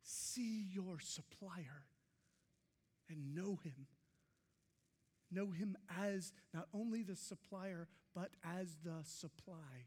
see 0.03 0.65
your 0.71 0.99
supplier 0.99 1.85
and 3.09 3.35
know 3.35 3.59
him. 3.63 3.87
Know 5.31 5.51
him 5.51 5.77
as 6.01 6.33
not 6.53 6.67
only 6.73 7.03
the 7.03 7.15
supplier, 7.15 7.87
but 8.15 8.31
as 8.43 8.77
the 8.83 9.03
supply. 9.03 9.85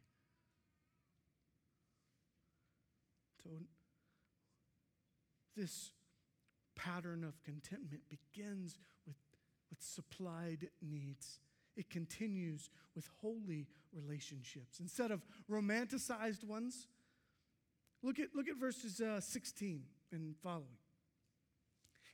So, 3.42 3.50
this 5.56 5.92
pattern 6.76 7.24
of 7.24 7.42
contentment 7.42 8.02
begins 8.08 8.78
with, 9.06 9.16
with 9.70 9.82
supplied 9.82 10.68
needs. 10.80 11.38
It 11.76 11.90
continues 11.90 12.70
with 12.94 13.08
holy 13.20 13.66
relationships 13.92 14.80
instead 14.80 15.10
of 15.10 15.22
romanticized 15.50 16.44
ones. 16.44 16.86
Look 18.02 18.18
at, 18.18 18.28
look 18.34 18.48
at 18.48 18.56
verses 18.56 19.00
uh, 19.00 19.20
16 19.20 19.82
and 20.12 20.34
following. 20.42 20.66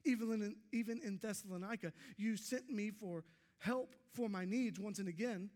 Even 0.04 0.30
in, 0.42 0.56
even 0.72 1.00
in 1.04 1.18
Thessalonica, 1.18 1.92
you 2.16 2.36
sent 2.36 2.70
me 2.70 2.90
for 2.90 3.24
help 3.58 3.94
for 4.12 4.28
my 4.28 4.44
needs 4.44 4.78
once 4.78 4.98
and 4.98 5.08
again. 5.08 5.50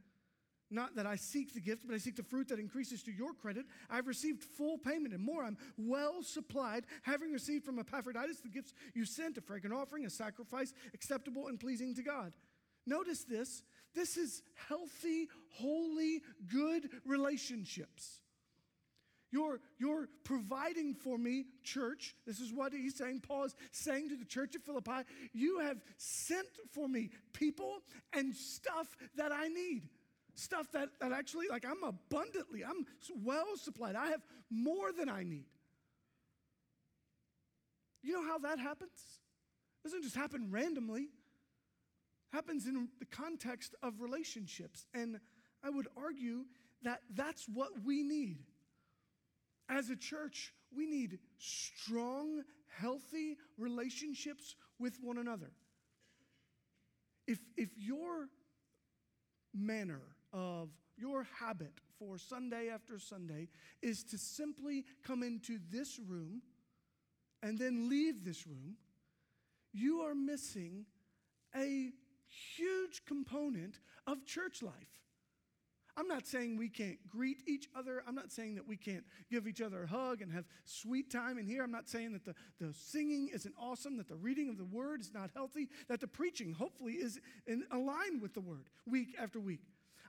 Not 0.72 0.96
that 0.96 1.06
I 1.06 1.16
seek 1.16 1.52
the 1.52 1.60
gift, 1.60 1.86
but 1.86 1.94
I 1.94 1.98
seek 1.98 2.16
the 2.16 2.22
fruit 2.22 2.48
that 2.48 2.58
increases 2.58 3.02
to 3.04 3.12
your 3.12 3.34
credit. 3.34 3.66
I've 3.90 4.06
received 4.06 4.42
full 4.42 4.78
payment 4.78 5.14
and 5.14 5.22
more. 5.22 5.44
I'm 5.44 5.58
well 5.76 6.22
supplied, 6.22 6.84
having 7.02 7.32
received 7.32 7.64
from 7.64 7.78
Epaphroditus 7.78 8.40
the 8.40 8.48
gifts 8.48 8.72
you 8.94 9.04
sent, 9.04 9.36
a 9.36 9.40
fragrant 9.40 9.76
offering, 9.76 10.06
a 10.06 10.10
sacrifice 10.10 10.72
acceptable 10.94 11.48
and 11.48 11.60
pleasing 11.60 11.94
to 11.94 12.02
God. 12.02 12.32
Notice 12.86 13.24
this. 13.24 13.62
This 13.94 14.16
is 14.16 14.42
healthy, 14.68 15.28
holy, 15.50 16.22
good 16.50 16.88
relationships. 17.04 18.20
You're, 19.30 19.60
you're 19.78 20.08
providing 20.24 20.94
for 20.94 21.16
me, 21.16 21.46
church. 21.62 22.14
This 22.26 22.38
is 22.38 22.52
what 22.52 22.72
he's 22.72 22.96
saying. 22.96 23.22
Paul 23.26 23.44
is 23.44 23.54
saying 23.72 24.10
to 24.10 24.16
the 24.16 24.26
church 24.26 24.54
of 24.54 24.62
Philippi 24.62 25.08
You 25.32 25.60
have 25.60 25.78
sent 25.96 26.48
for 26.72 26.86
me 26.86 27.10
people 27.32 27.78
and 28.12 28.34
stuff 28.34 28.94
that 29.16 29.32
I 29.32 29.48
need 29.48 29.88
stuff 30.34 30.70
that, 30.72 30.88
that 31.00 31.12
actually, 31.12 31.48
like, 31.48 31.64
I'm 31.64 31.82
abundantly, 31.82 32.64
I'm 32.64 32.86
well 33.22 33.56
supplied. 33.56 33.96
I 33.96 34.08
have 34.08 34.22
more 34.50 34.92
than 34.92 35.08
I 35.08 35.22
need. 35.22 35.46
You 38.02 38.14
know 38.14 38.24
how 38.24 38.38
that 38.38 38.58
happens? 38.58 39.20
It 39.84 39.88
doesn't 39.88 40.02
just 40.02 40.16
happen 40.16 40.48
randomly. 40.50 41.02
It 41.02 41.08
happens 42.32 42.66
in 42.66 42.88
the 42.98 43.06
context 43.06 43.74
of 43.82 44.00
relationships. 44.00 44.86
And 44.94 45.20
I 45.64 45.70
would 45.70 45.88
argue 45.96 46.44
that 46.82 47.00
that's 47.14 47.46
what 47.48 47.70
we 47.84 48.02
need. 48.02 48.38
As 49.68 49.90
a 49.90 49.96
church, 49.96 50.52
we 50.76 50.86
need 50.86 51.18
strong, 51.38 52.42
healthy 52.78 53.36
relationships 53.56 54.56
with 54.78 54.98
one 55.00 55.18
another. 55.18 55.50
If, 57.26 57.38
if 57.56 57.70
your 57.76 58.28
manner 59.54 60.00
of 60.32 60.70
your 60.96 61.26
habit 61.40 61.72
for 61.98 62.18
Sunday 62.18 62.68
after 62.68 62.98
Sunday 62.98 63.48
is 63.80 64.04
to 64.04 64.18
simply 64.18 64.84
come 65.04 65.22
into 65.22 65.58
this 65.70 65.98
room 65.98 66.42
and 67.42 67.58
then 67.58 67.88
leave 67.88 68.24
this 68.24 68.46
room, 68.46 68.76
you 69.72 70.00
are 70.00 70.14
missing 70.14 70.86
a 71.56 71.90
huge 72.56 73.04
component 73.06 73.80
of 74.06 74.24
church 74.24 74.62
life. 74.62 75.02
I'm 75.96 76.08
not 76.08 76.26
saying 76.26 76.56
we 76.56 76.70
can't 76.70 76.96
greet 77.08 77.42
each 77.46 77.68
other. 77.76 78.02
I'm 78.06 78.14
not 78.14 78.32
saying 78.32 78.54
that 78.54 78.66
we 78.66 78.76
can't 78.76 79.04
give 79.30 79.46
each 79.46 79.60
other 79.60 79.82
a 79.82 79.86
hug 79.86 80.22
and 80.22 80.32
have 80.32 80.46
sweet 80.64 81.10
time 81.10 81.36
in 81.36 81.46
here. 81.46 81.62
I'm 81.62 81.70
not 81.70 81.88
saying 81.88 82.12
that 82.14 82.24
the, 82.24 82.34
the 82.58 82.72
singing 82.72 83.28
isn't 83.32 83.54
awesome, 83.60 83.98
that 83.98 84.08
the 84.08 84.16
reading 84.16 84.48
of 84.48 84.56
the 84.56 84.64
word 84.64 85.02
is 85.02 85.12
not 85.12 85.30
healthy, 85.34 85.68
that 85.88 86.00
the 86.00 86.06
preaching 86.06 86.52
hopefully 86.52 86.94
is 86.94 87.20
in 87.46 87.64
aligned 87.70 88.22
with 88.22 88.32
the 88.32 88.40
word 88.40 88.70
week 88.86 89.14
after 89.20 89.38
week. 89.38 89.60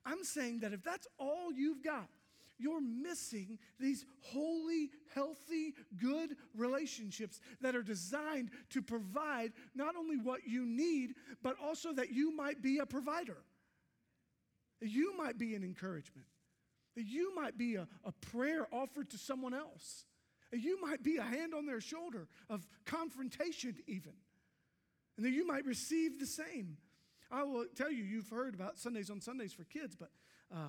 I'm 0.06 0.24
saying 0.24 0.60
that 0.60 0.74
if 0.74 0.84
that's 0.84 1.08
all 1.18 1.52
you've 1.54 1.84
got, 1.84 2.08
you're 2.60 2.82
missing 2.82 3.58
these 3.80 4.06
holy, 4.22 4.90
healthy, 5.14 5.74
good 6.00 6.36
relationships 6.56 7.40
that 7.62 7.76
are 7.76 7.84
designed 7.84 8.52
to 8.70 8.82
provide 8.82 9.52
not 9.76 9.96
only 9.96 10.18
what 10.18 10.42
you 10.46 10.66
need, 10.66 11.16
but 11.42 11.56
also 11.62 11.94
that 11.94 12.12
you 12.12 12.36
might 12.36 12.62
be 12.62 12.78
a 12.78 12.86
provider. 12.86 13.38
You 14.82 15.16
might 15.18 15.38
be 15.38 15.56
an 15.56 15.64
encouragement. 15.64 16.28
That 16.96 17.06
you 17.06 17.34
might 17.36 17.58
be 17.58 17.76
a, 17.76 17.88
a 18.06 18.12
prayer 18.12 18.68
offered 18.72 19.10
to 19.12 19.18
someone 19.18 19.54
else. 19.54 20.06
You 20.52 20.80
might 20.80 21.02
be 21.02 21.18
a 21.18 21.24
hand 21.24 21.54
on 21.56 21.66
their 21.66 21.82
shoulder 21.82 22.28
of 22.50 22.68
confrontation, 22.86 23.76
even. 23.88 24.14
And 25.18 25.26
that 25.26 25.32
you 25.32 25.48
might 25.48 25.66
receive 25.66 26.20
the 26.20 26.28
same. 26.28 26.78
I 27.34 27.44
will 27.44 27.66
tell 27.76 27.92
you, 27.92 28.04
you've 28.04 28.30
heard 28.30 28.54
about 28.54 28.78
Sundays 28.78 29.10
on 29.10 29.20
Sundays 29.20 29.54
for 29.54 29.64
kids, 29.64 29.96
but 29.96 30.12
uh, 30.54 30.68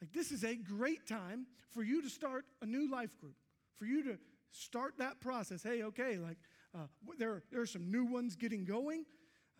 like 0.00 0.12
this 0.12 0.30
is 0.30 0.44
a 0.44 0.54
great 0.54 1.06
time 1.06 1.46
for 1.72 1.82
you 1.82 2.00
to 2.00 2.08
start 2.08 2.44
a 2.62 2.66
new 2.66 2.88
life 2.88 3.18
group, 3.18 3.34
for 3.76 3.86
you 3.86 4.04
to 4.04 4.18
start 4.52 4.94
that 4.98 5.20
process. 5.20 5.64
Hey, 5.64 5.82
okay, 5.82 6.16
like 6.16 6.38
uh, 6.74 6.86
there, 7.18 7.42
there 7.50 7.60
are 7.60 7.66
some 7.66 7.90
new 7.90 8.04
ones 8.04 8.36
getting 8.36 8.64
going. 8.64 9.04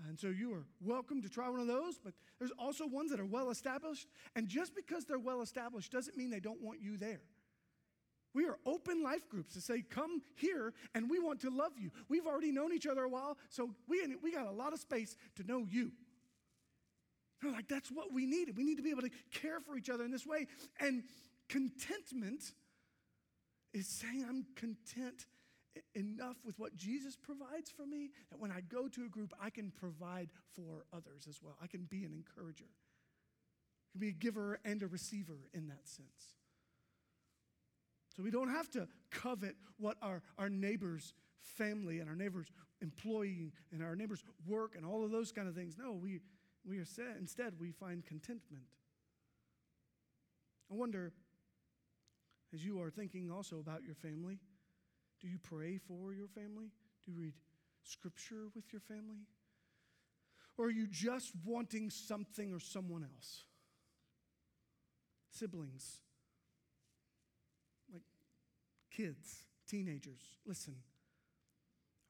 And 0.08 0.18
so 0.18 0.28
you 0.28 0.54
are 0.54 0.64
welcome 0.80 1.20
to 1.20 1.28
try 1.28 1.48
one 1.48 1.60
of 1.60 1.66
those, 1.66 1.98
but 1.98 2.14
there's 2.38 2.52
also 2.58 2.86
ones 2.86 3.10
that 3.10 3.20
are 3.20 3.26
well 3.26 3.50
established. 3.50 4.06
And 4.34 4.48
just 4.48 4.74
because 4.74 5.04
they're 5.04 5.18
well 5.18 5.42
established 5.42 5.92
doesn't 5.92 6.16
mean 6.16 6.30
they 6.30 6.40
don't 6.40 6.62
want 6.62 6.80
you 6.80 6.96
there. 6.96 7.20
We 8.32 8.46
are 8.46 8.58
open 8.64 9.02
life 9.02 9.28
groups 9.28 9.54
to 9.54 9.60
say, 9.60 9.82
come 9.82 10.22
here 10.36 10.72
and 10.94 11.10
we 11.10 11.18
want 11.18 11.40
to 11.40 11.50
love 11.50 11.72
you. 11.76 11.90
We've 12.08 12.26
already 12.26 12.52
known 12.52 12.72
each 12.72 12.86
other 12.86 13.02
a 13.02 13.08
while, 13.08 13.36
so 13.48 13.70
we, 13.88 14.00
we 14.22 14.32
got 14.32 14.46
a 14.46 14.52
lot 14.52 14.72
of 14.72 14.78
space 14.78 15.16
to 15.36 15.42
know 15.42 15.66
you. 15.68 15.92
They're 17.40 17.52
like, 17.52 17.68
that's 17.68 17.90
what 17.90 18.12
we 18.12 18.26
need. 18.26 18.56
We 18.56 18.64
need 18.64 18.76
to 18.76 18.82
be 18.82 18.90
able 18.90 19.02
to 19.02 19.10
care 19.32 19.60
for 19.60 19.76
each 19.76 19.88
other 19.88 20.04
in 20.04 20.10
this 20.10 20.26
way. 20.26 20.46
And 20.78 21.04
contentment 21.48 22.52
is 23.72 23.86
saying, 23.86 24.24
I'm 24.28 24.46
content 24.56 25.26
enough 25.94 26.36
with 26.44 26.58
what 26.58 26.76
Jesus 26.76 27.16
provides 27.16 27.70
for 27.70 27.86
me 27.86 28.10
that 28.30 28.40
when 28.40 28.50
I 28.50 28.60
go 28.60 28.88
to 28.88 29.04
a 29.04 29.08
group, 29.08 29.32
I 29.40 29.50
can 29.50 29.70
provide 29.70 30.30
for 30.54 30.84
others 30.92 31.26
as 31.28 31.40
well. 31.42 31.56
I 31.62 31.66
can 31.66 31.84
be 31.84 32.04
an 32.04 32.12
encourager, 32.12 32.66
I 32.66 33.86
can 33.92 34.00
be 34.00 34.08
a 34.08 34.12
giver 34.12 34.58
and 34.64 34.82
a 34.82 34.86
receiver 34.86 35.38
in 35.54 35.68
that 35.68 35.88
sense. 35.88 36.34
So 38.16 38.24
we 38.24 38.30
don't 38.30 38.50
have 38.50 38.68
to 38.72 38.88
covet 39.10 39.54
what 39.78 39.96
our, 40.02 40.22
our 40.36 40.48
neighbor's 40.48 41.14
family 41.40 42.00
and 42.00 42.08
our 42.08 42.16
neighbor's 42.16 42.50
employee 42.82 43.52
and 43.72 43.82
our 43.82 43.94
neighbor's 43.94 44.22
work 44.46 44.74
and 44.76 44.84
all 44.84 45.04
of 45.04 45.10
those 45.10 45.32
kind 45.32 45.48
of 45.48 45.54
things. 45.54 45.76
No, 45.78 45.92
we, 45.92 46.20
we 46.64 46.78
are 46.78 46.84
set, 46.84 47.16
instead, 47.18 47.54
we 47.58 47.72
find 47.72 48.04
contentment. 48.04 48.64
I 50.70 50.74
wonder, 50.74 51.12
as 52.54 52.64
you 52.64 52.80
are 52.80 52.90
thinking 52.90 53.30
also 53.30 53.58
about 53.58 53.82
your 53.84 53.94
family, 53.94 54.38
do 55.20 55.28
you 55.28 55.38
pray 55.38 55.78
for 55.78 56.12
your 56.12 56.28
family? 56.28 56.70
Do 57.04 57.12
you 57.12 57.18
read 57.18 57.34
scripture 57.82 58.48
with 58.54 58.72
your 58.72 58.80
family? 58.80 59.26
Or 60.56 60.66
are 60.66 60.70
you 60.70 60.86
just 60.86 61.32
wanting 61.44 61.90
something 61.90 62.52
or 62.52 62.60
someone 62.60 63.02
else? 63.02 63.44
Siblings, 65.30 66.00
like 67.92 68.02
kids, 68.90 69.44
teenagers, 69.66 70.22
listen. 70.44 70.74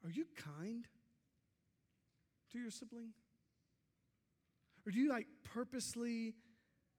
Are 0.02 0.10
you 0.10 0.26
kind 0.36 0.86
to 2.52 2.58
your 2.58 2.70
sibling? 2.70 3.12
Or 4.86 4.92
do 4.92 4.98
you 4.98 5.08
like 5.10 5.26
purposely 5.44 6.34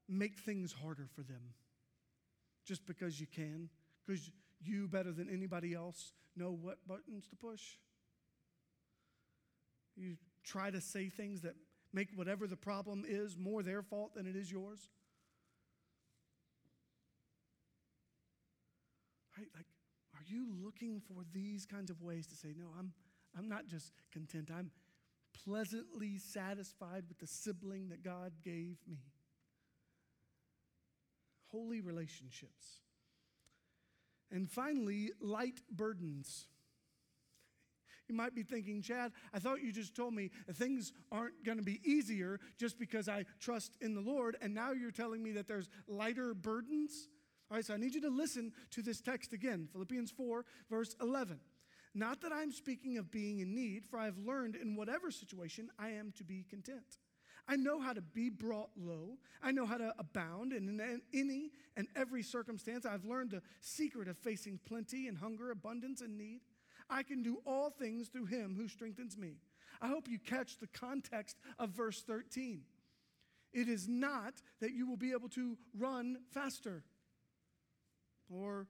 make 0.08 0.38
things 0.38 0.72
harder 0.72 1.08
for 1.16 1.24
them 1.24 1.42
just 2.66 2.86
because 2.86 3.20
you 3.20 3.28
can? 3.28 3.70
Because 4.06 4.32
you, 4.64 4.88
better 4.88 5.12
than 5.12 5.30
anybody 5.30 5.74
else, 5.74 6.14
know 6.36 6.52
what 6.52 6.78
buttons 6.88 7.28
to 7.30 7.36
push? 7.36 7.62
You 9.96 10.16
try 10.44 10.70
to 10.70 10.82
say 10.82 11.10
things 11.10 11.42
that 11.42 11.56
make 11.94 12.10
whatever 12.16 12.48
the 12.48 12.56
problem 12.56 13.04
is 13.08 13.38
more 13.38 13.64
their 13.64 13.82
fault 13.82 14.16
than 14.16 14.26
it 14.28 14.36
is 14.36 14.52
yours? 14.52 14.90
Right? 19.38 19.48
Like, 19.56 19.66
are 20.14 20.24
you 20.26 20.48
looking 20.64 21.02
for 21.02 21.24
these 21.34 21.66
kinds 21.66 21.90
of 21.90 22.02
ways 22.02 22.28
to 22.28 22.36
say, 22.36 22.50
no, 22.56 22.68
I'm, 22.78 22.94
I'm 23.38 23.50
not 23.50 23.68
just 23.68 23.92
content, 24.12 24.50
I'm 24.56 24.72
pleasantly 25.46 26.18
satisfied 26.18 27.06
with 27.08 27.20
the 27.20 27.28
sibling 27.28 27.90
that 27.90 28.04
God 28.04 28.32
gave 28.44 28.78
me? 28.88 29.00
Holy 31.48 31.82
relationships. 31.82 32.82
And 34.32 34.50
finally, 34.50 35.12
light 35.20 35.60
burdens. 35.70 36.48
You 38.08 38.16
might 38.16 38.36
be 38.36 38.44
thinking, 38.44 38.82
Chad, 38.82 39.12
I 39.34 39.40
thought 39.40 39.62
you 39.62 39.72
just 39.72 39.96
told 39.96 40.14
me 40.14 40.32
things 40.54 40.92
aren't 41.12 41.46
going 41.46 41.58
to 41.58 41.64
be 41.64 41.80
easier 41.84 42.40
just 42.58 42.78
because 42.78 43.08
I 43.08 43.26
trust 43.40 43.78
in 43.80 43.94
the 43.94 44.02
Lord, 44.02 44.38
and 44.42 44.54
now 44.54 44.72
you're 44.72 44.92
telling 44.92 45.24
me 45.24 45.32
that 45.34 45.48
there's 45.48 45.70
lighter 45.88 46.34
burdens? 46.34 47.08
All 47.50 47.58
right, 47.58 47.66
so 47.66 47.74
I 47.74 47.78
need 47.78 47.96
you 47.96 48.02
to 48.02 48.10
listen 48.10 48.54
to 48.72 48.82
this 48.82 49.02
text 49.02 49.34
again 49.34 49.68
Philippians 49.72 50.12
4, 50.12 50.46
verse 50.70 50.96
11. 51.02 51.40
Not 51.94 52.22
that 52.22 52.32
I'm 52.32 52.52
speaking 52.52 52.98
of 52.98 53.12
being 53.12 53.40
in 53.40 53.54
need, 53.54 53.86
for 53.86 54.00
I've 54.00 54.18
learned 54.18 54.56
in 54.56 54.76
whatever 54.76 55.12
situation 55.12 55.70
I 55.78 55.90
am 55.90 56.14
to 56.18 56.24
be 56.24 56.46
content. 56.50 57.00
I 57.48 57.58
know 57.58 57.82
how 57.82 57.92
to 57.92 58.02
be 58.02 58.30
brought 58.30 58.70
low. 58.78 59.18
I 59.44 59.52
know 59.52 59.66
how 59.66 59.78
to 59.78 59.94
abound. 60.00 60.54
And 60.54 60.70
in 60.80 61.02
any 61.14 61.52
and 61.76 61.88
every 61.96 62.24
circumstance, 62.24 62.86
I've 62.86 63.04
learned 63.04 63.32
the 63.32 63.42
secret 63.60 64.08
of 64.08 64.18
facing 64.18 64.60
plenty 64.66 65.08
and 65.08 65.18
hunger, 65.18 65.52
abundance 65.52 66.02
and 66.02 66.18
need. 66.18 66.42
I 66.90 67.04
can 67.04 67.24
do 67.24 67.42
all 67.46 67.70
things 67.70 68.08
through 68.08 68.26
him 68.26 68.56
who 68.56 68.68
strengthens 68.68 69.18
me. 69.18 69.38
I 69.82 69.88
hope 69.88 70.08
you 70.08 70.20
catch 70.20 70.60
the 70.60 70.68
context 70.68 71.38
of 71.58 71.72
verse 71.72 72.02
13. 72.02 72.62
It 73.54 73.68
is 73.68 73.88
not 73.88 74.36
that 74.62 74.72
you 74.72 74.88
will 74.88 74.98
be 74.98 75.12
able 75.12 75.30
to 75.30 75.58
run 75.78 76.18
faster 76.34 76.84
or 78.30 78.68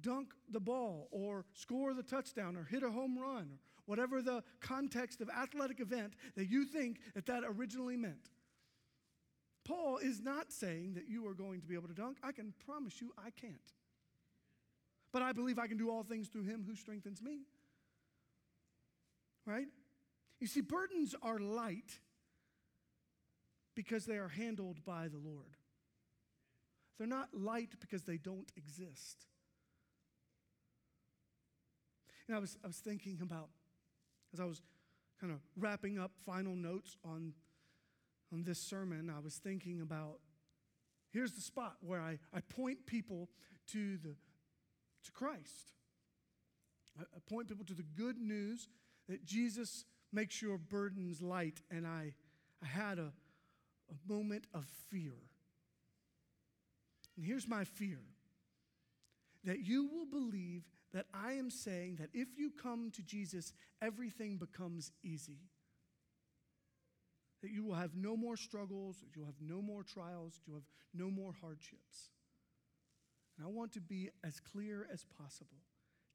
dunk 0.00 0.32
the 0.50 0.60
ball 0.60 1.08
or 1.10 1.44
score 1.54 1.94
the 1.94 2.02
touchdown 2.02 2.56
or 2.56 2.64
hit 2.64 2.82
a 2.82 2.90
home 2.90 3.18
run 3.18 3.58
or 3.76 3.82
whatever 3.86 4.22
the 4.22 4.42
context 4.60 5.20
of 5.20 5.28
athletic 5.30 5.80
event 5.80 6.14
that 6.36 6.48
you 6.48 6.64
think 6.64 6.98
that 7.14 7.26
that 7.26 7.42
originally 7.46 7.96
meant. 7.96 8.30
Paul 9.64 9.98
is 9.98 10.20
not 10.20 10.50
saying 10.50 10.94
that 10.94 11.08
you 11.08 11.26
are 11.26 11.34
going 11.34 11.60
to 11.60 11.66
be 11.66 11.74
able 11.74 11.88
to 11.88 11.94
dunk. 11.94 12.18
I 12.22 12.32
can 12.32 12.52
promise 12.66 13.00
you 13.00 13.12
I 13.16 13.30
can't. 13.30 13.72
But 15.12 15.22
I 15.22 15.32
believe 15.32 15.58
I 15.58 15.66
can 15.66 15.76
do 15.76 15.90
all 15.90 16.02
things 16.02 16.28
through 16.28 16.44
him 16.44 16.64
who 16.66 16.74
strengthens 16.74 17.22
me. 17.22 17.40
Right? 19.46 19.66
You 20.40 20.46
see, 20.46 20.60
burdens 20.60 21.14
are 21.22 21.38
light 21.38 22.00
because 23.74 24.06
they 24.06 24.16
are 24.16 24.28
handled 24.28 24.84
by 24.84 25.08
the 25.08 25.18
Lord. 25.18 25.56
They're 26.98 27.06
not 27.06 27.28
light 27.32 27.70
because 27.80 28.02
they 28.02 28.16
don't 28.16 28.50
exist. 28.56 29.26
And 32.26 32.36
I 32.36 32.40
was, 32.40 32.56
I 32.64 32.66
was 32.66 32.78
thinking 32.78 33.18
about, 33.22 33.48
as 34.32 34.40
I 34.40 34.44
was 34.44 34.62
kind 35.20 35.32
of 35.32 35.40
wrapping 35.56 35.98
up 35.98 36.12
final 36.24 36.54
notes 36.54 36.96
on, 37.04 37.32
on 38.32 38.44
this 38.44 38.58
sermon, 38.58 39.12
I 39.14 39.20
was 39.20 39.36
thinking 39.36 39.80
about 39.80 40.18
here's 41.12 41.32
the 41.32 41.40
spot 41.40 41.76
where 41.80 42.00
I, 42.00 42.18
I 42.34 42.40
point 42.40 42.86
people 42.86 43.28
to, 43.72 43.96
the, 43.98 44.16
to 45.04 45.12
Christ. 45.12 45.74
I, 46.98 47.02
I 47.02 47.18
point 47.28 47.48
people 47.48 47.64
to 47.66 47.74
the 47.74 47.82
good 47.82 48.18
news 48.18 48.68
that 49.08 49.24
Jesus 49.24 49.84
makes 50.12 50.40
your 50.42 50.58
burdens 50.58 51.20
light. 51.20 51.60
And 51.70 51.86
I, 51.86 52.14
I 52.62 52.66
had 52.66 52.98
a, 52.98 53.12
a 53.90 54.12
moment 54.12 54.46
of 54.54 54.64
fear. 54.90 55.14
And 57.16 57.24
here's 57.24 57.46
my 57.46 57.64
fear 57.64 58.00
that 59.44 59.60
you 59.60 59.86
will 59.86 60.06
believe 60.06 60.62
that 60.92 61.06
I 61.14 61.32
am 61.32 61.50
saying 61.50 61.96
that 61.96 62.10
if 62.12 62.28
you 62.36 62.50
come 62.50 62.90
to 62.92 63.02
Jesus, 63.02 63.52
everything 63.80 64.36
becomes 64.36 64.92
easy. 65.02 65.38
That 67.42 67.50
you 67.50 67.64
will 67.64 67.74
have 67.74 67.96
no 67.96 68.16
more 68.16 68.36
struggles, 68.36 69.02
you'll 69.14 69.26
have 69.26 69.40
no 69.40 69.60
more 69.60 69.82
trials, 69.82 70.40
you'll 70.46 70.56
have 70.56 70.68
no 70.94 71.10
more 71.10 71.34
hardships. 71.40 72.10
And 73.36 73.46
I 73.46 73.50
want 73.50 73.72
to 73.72 73.80
be 73.80 74.10
as 74.22 74.38
clear 74.38 74.86
as 74.92 75.04
possible. 75.18 75.58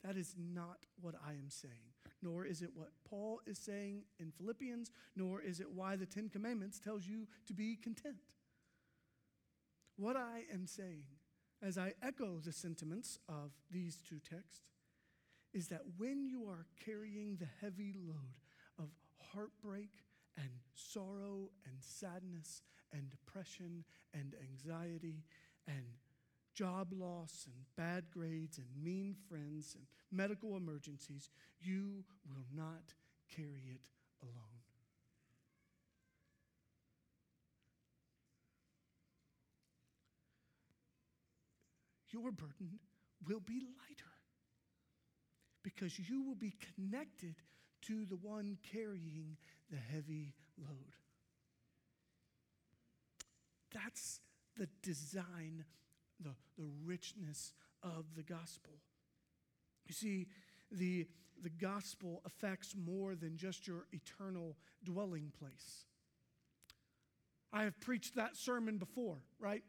That 0.04 0.16
is 0.16 0.36
not 0.38 0.86
what 1.02 1.16
I 1.26 1.32
am 1.32 1.50
saying, 1.50 1.74
nor 2.22 2.46
is 2.46 2.62
it 2.62 2.70
what 2.76 2.92
Paul 3.10 3.42
is 3.48 3.58
saying 3.58 4.04
in 4.20 4.32
Philippians, 4.32 4.92
nor 5.16 5.42
is 5.42 5.60
it 5.60 5.72
why 5.74 5.96
the 5.96 6.06
Ten 6.06 6.30
Commandments 6.30 6.80
tells 6.80 7.08
you 7.08 7.28
to 7.48 7.54
be 7.54 7.76
content. 7.76 8.36
What 9.98 10.16
I 10.16 10.44
am 10.54 10.68
saying 10.68 11.17
as 11.62 11.78
I 11.78 11.94
echo 12.04 12.40
the 12.44 12.52
sentiments 12.52 13.20
of 13.28 13.52
these 13.72 13.98
two 14.08 14.20
texts, 14.20 14.64
is 15.54 15.68
that 15.70 15.82
when 15.98 16.26
you 16.26 16.46
are 16.48 16.66
carrying 16.84 17.38
the 17.38 17.48
heavy 17.62 17.94
load 17.96 18.38
of 18.78 18.90
heartbreak 19.34 19.90
and 20.38 20.50
sorrow 20.74 21.50
and 21.66 21.76
sadness 21.80 22.62
and 22.94 23.10
depression 23.10 23.84
and 24.14 24.36
anxiety 24.42 25.24
and 25.68 25.86
job 26.54 26.88
loss 26.92 27.46
and 27.48 27.56
bad 27.76 28.06
grades 28.12 28.58
and 28.58 28.68
mean 28.84 29.16
friends 29.28 29.76
and 29.76 29.86
medical 30.12 30.58
emergencies, 30.58 31.30
you 31.60 32.04
will 32.28 32.46
not 32.56 32.94
carry 33.36 33.64
it 33.74 33.82
alone. 34.22 34.57
Your 42.20 42.32
burden 42.32 42.80
will 43.28 43.40
be 43.40 43.60
lighter 43.60 44.14
because 45.64 45.98
you 46.00 46.24
will 46.24 46.36
be 46.36 46.54
connected 46.76 47.36
to 47.82 48.06
the 48.06 48.16
one 48.16 48.58
carrying 48.72 49.38
the 49.70 49.78
heavy 49.78 50.34
load. 50.58 50.96
That's 53.74 54.20
the 54.58 54.68
design, 54.82 55.66
the, 56.20 56.34
the 56.58 56.68
richness 56.86 57.54
of 57.84 58.06
the 58.16 58.24
gospel. 58.24 58.74
You 59.86 59.94
see, 59.94 60.28
the, 60.72 61.08
the 61.44 61.50
gospel 61.50 62.22
affects 62.26 62.76
more 62.76 63.16
than 63.16 63.38
just 63.38 63.68
your 63.68 63.86
eternal 63.92 64.56
dwelling 64.84 65.32
place. 65.38 65.86
I 67.54 67.64
have 67.64 67.80
preached 67.80 68.16
that 68.16 68.36
sermon 68.36 68.78
before, 68.78 69.18
right? 69.40 69.64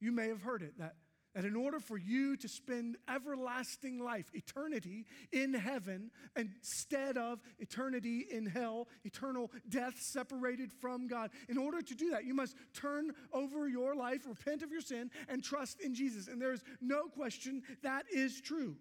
You 0.00 0.12
may 0.12 0.28
have 0.28 0.42
heard 0.42 0.62
it 0.62 0.78
that, 0.78 0.94
that 1.34 1.44
in 1.44 1.56
order 1.56 1.80
for 1.80 1.98
you 1.98 2.36
to 2.36 2.48
spend 2.48 2.96
everlasting 3.08 3.98
life, 3.98 4.30
eternity 4.34 5.04
in 5.32 5.52
heaven, 5.52 6.10
instead 6.36 7.16
of 7.16 7.40
eternity 7.58 8.24
in 8.30 8.46
hell, 8.46 8.88
eternal 9.04 9.50
death 9.68 9.94
separated 9.98 10.72
from 10.72 11.08
God, 11.08 11.30
in 11.48 11.58
order 11.58 11.82
to 11.82 11.94
do 11.94 12.10
that, 12.10 12.24
you 12.24 12.34
must 12.34 12.56
turn 12.72 13.10
over 13.32 13.68
your 13.68 13.94
life, 13.96 14.26
repent 14.26 14.62
of 14.62 14.70
your 14.70 14.80
sin, 14.80 15.10
and 15.28 15.42
trust 15.42 15.80
in 15.80 15.94
Jesus. 15.94 16.28
And 16.28 16.40
there 16.40 16.52
is 16.52 16.62
no 16.80 17.08
question 17.08 17.62
that 17.82 18.04
is 18.12 18.40
true. 18.40 18.76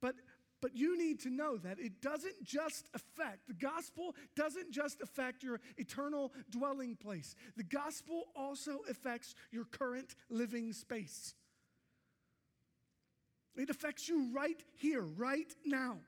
But 0.00 0.16
but 0.60 0.74
you 0.74 0.96
need 0.96 1.20
to 1.20 1.28
know 1.28 1.58
that 1.58 1.78
it 1.78 2.00
doesn't 2.00 2.42
just 2.42 2.88
affect, 2.94 3.46
the 3.46 3.52
gospel 3.52 4.14
doesn't 4.34 4.70
just 4.70 5.02
affect 5.02 5.42
your 5.42 5.60
eternal 5.76 6.32
dwelling 6.48 6.96
place. 6.96 7.36
The 7.58 7.64
gospel 7.64 8.28
also 8.34 8.78
affects 8.88 9.34
your 9.52 9.66
current 9.66 10.14
living 10.30 10.72
space. 10.72 11.34
It 13.56 13.70
affects 13.70 14.08
you 14.08 14.30
right 14.34 14.60
here, 14.76 15.02
right 15.02 15.52
now. 15.64 15.98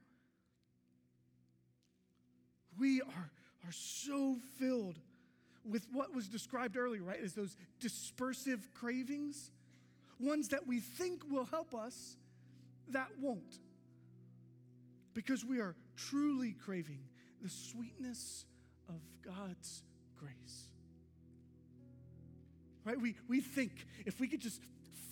We 2.78 3.00
are, 3.00 3.30
are 3.64 3.72
so 3.72 4.36
filled 4.58 4.98
with 5.64 5.86
what 5.92 6.14
was 6.14 6.28
described 6.28 6.76
earlier, 6.76 7.02
right? 7.02 7.20
As 7.22 7.34
those 7.34 7.56
dispersive 7.80 8.60
cravings, 8.74 9.50
ones 10.18 10.48
that 10.48 10.66
we 10.66 10.80
think 10.80 11.22
will 11.30 11.46
help 11.46 11.74
us, 11.74 12.16
that 12.88 13.08
won't 13.20 13.58
because 15.16 15.42
we 15.44 15.60
are 15.60 15.74
truly 15.96 16.52
craving 16.52 17.00
the 17.42 17.48
sweetness 17.48 18.44
of 18.86 19.00
God's 19.24 19.82
grace. 20.20 20.70
Right? 22.84 23.00
We, 23.00 23.16
we 23.26 23.40
think 23.40 23.72
if 24.04 24.20
we 24.20 24.28
could 24.28 24.40
just 24.40 24.60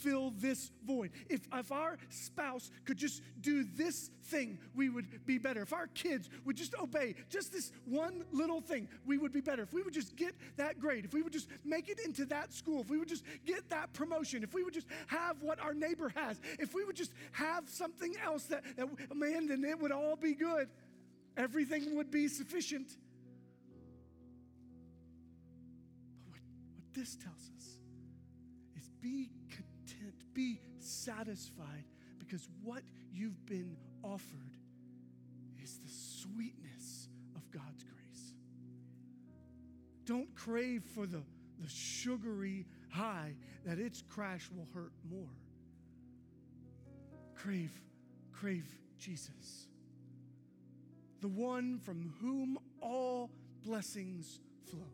fill 0.04 0.32
this 0.36 0.70
void, 0.86 1.10
if, 1.28 1.40
if 1.52 1.72
our 1.72 1.96
spouse 2.10 2.70
could 2.84 2.98
just 2.98 3.22
do 3.40 3.64
this 3.64 4.10
thing, 4.24 4.58
we 4.74 4.88
would 4.88 5.24
be 5.26 5.38
better. 5.38 5.62
If 5.62 5.72
our 5.72 5.86
kids 5.88 6.28
would 6.44 6.56
just 6.56 6.74
obey 6.74 7.14
just 7.30 7.52
this 7.52 7.72
one 7.86 8.24
little 8.32 8.60
thing, 8.60 8.88
we 9.06 9.18
would 9.18 9.32
be 9.32 9.40
better. 9.40 9.62
If 9.62 9.72
we 9.72 9.82
would 9.82 9.94
just 9.94 10.16
get 10.16 10.34
that 10.56 10.78
grade, 10.78 11.04
if 11.04 11.14
we 11.14 11.22
would 11.22 11.32
just 11.32 11.48
make 11.64 11.88
it 11.88 11.98
into 12.00 12.24
that 12.26 12.52
school, 12.52 12.80
if 12.80 12.90
we 12.90 12.98
would 12.98 13.08
just 13.08 13.24
get 13.46 13.68
that 13.70 13.92
promotion, 13.92 14.42
if 14.42 14.54
we 14.54 14.62
would 14.62 14.74
just 14.74 14.86
have 15.06 15.36
what 15.40 15.60
our 15.60 15.74
neighbor 15.74 16.12
has, 16.14 16.40
if 16.58 16.74
we 16.74 16.84
would 16.84 16.96
just 16.96 17.12
have 17.32 17.68
something 17.68 18.14
else 18.22 18.44
that, 18.44 18.62
that 18.76 18.88
man, 19.14 19.48
then 19.48 19.64
it 19.64 19.80
would 19.80 19.92
all 19.92 20.16
be 20.16 20.34
good. 20.34 20.68
Everything 21.36 21.96
would 21.96 22.10
be 22.10 22.28
sufficient. 22.28 22.88
But 26.08 26.30
what, 26.30 26.40
what 26.74 26.94
this 26.94 27.16
tells 27.16 27.50
us 27.56 27.78
is 28.76 28.88
be 29.02 29.30
content, 29.50 29.73
be 30.34 30.60
satisfied 30.78 31.84
because 32.18 32.48
what 32.62 32.82
you've 33.12 33.46
been 33.46 33.76
offered 34.02 34.58
is 35.62 35.78
the 35.78 35.88
sweetness 35.88 37.08
of 37.36 37.50
God's 37.50 37.84
grace. 37.84 38.34
Don't 40.04 40.34
crave 40.34 40.82
for 40.94 41.06
the, 41.06 41.22
the 41.60 41.68
sugary 41.68 42.66
high 42.90 43.34
that 43.64 43.78
its 43.78 44.02
crash 44.02 44.50
will 44.54 44.68
hurt 44.74 44.92
more. 45.08 45.30
Crave, 47.34 47.72
crave 48.32 48.66
Jesus, 48.98 49.68
the 51.20 51.28
one 51.28 51.78
from 51.78 52.12
whom 52.20 52.58
all 52.80 53.30
blessings 53.64 54.40
flow. 54.70 54.92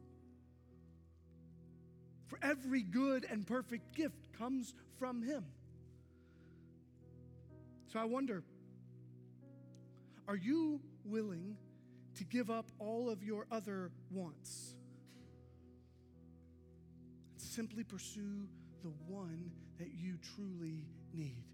For 2.29 2.39
every 2.43 2.83
good 2.83 3.27
and 3.29 3.47
perfect 3.47 3.95
gift 3.95 4.33
comes 4.39 4.73
from 5.01 5.23
him. 5.23 5.45
So 7.89 7.99
I 7.99 8.05
wonder 8.05 8.45
are 10.29 10.37
you 10.37 10.81
willing 11.05 11.57
to 12.17 12.25
give 12.25 12.51
up 12.51 12.67
all 12.79 13.11
of 13.11 13.25
your 13.25 13.47
other 13.51 13.91
wants? 14.13 14.77
And 17.33 17.41
simply 17.41 17.83
pursue 17.83 18.47
the 18.83 18.93
one 19.09 19.51
that 19.79 19.89
you 19.93 20.19
truly 20.37 20.87
need. 21.13 21.45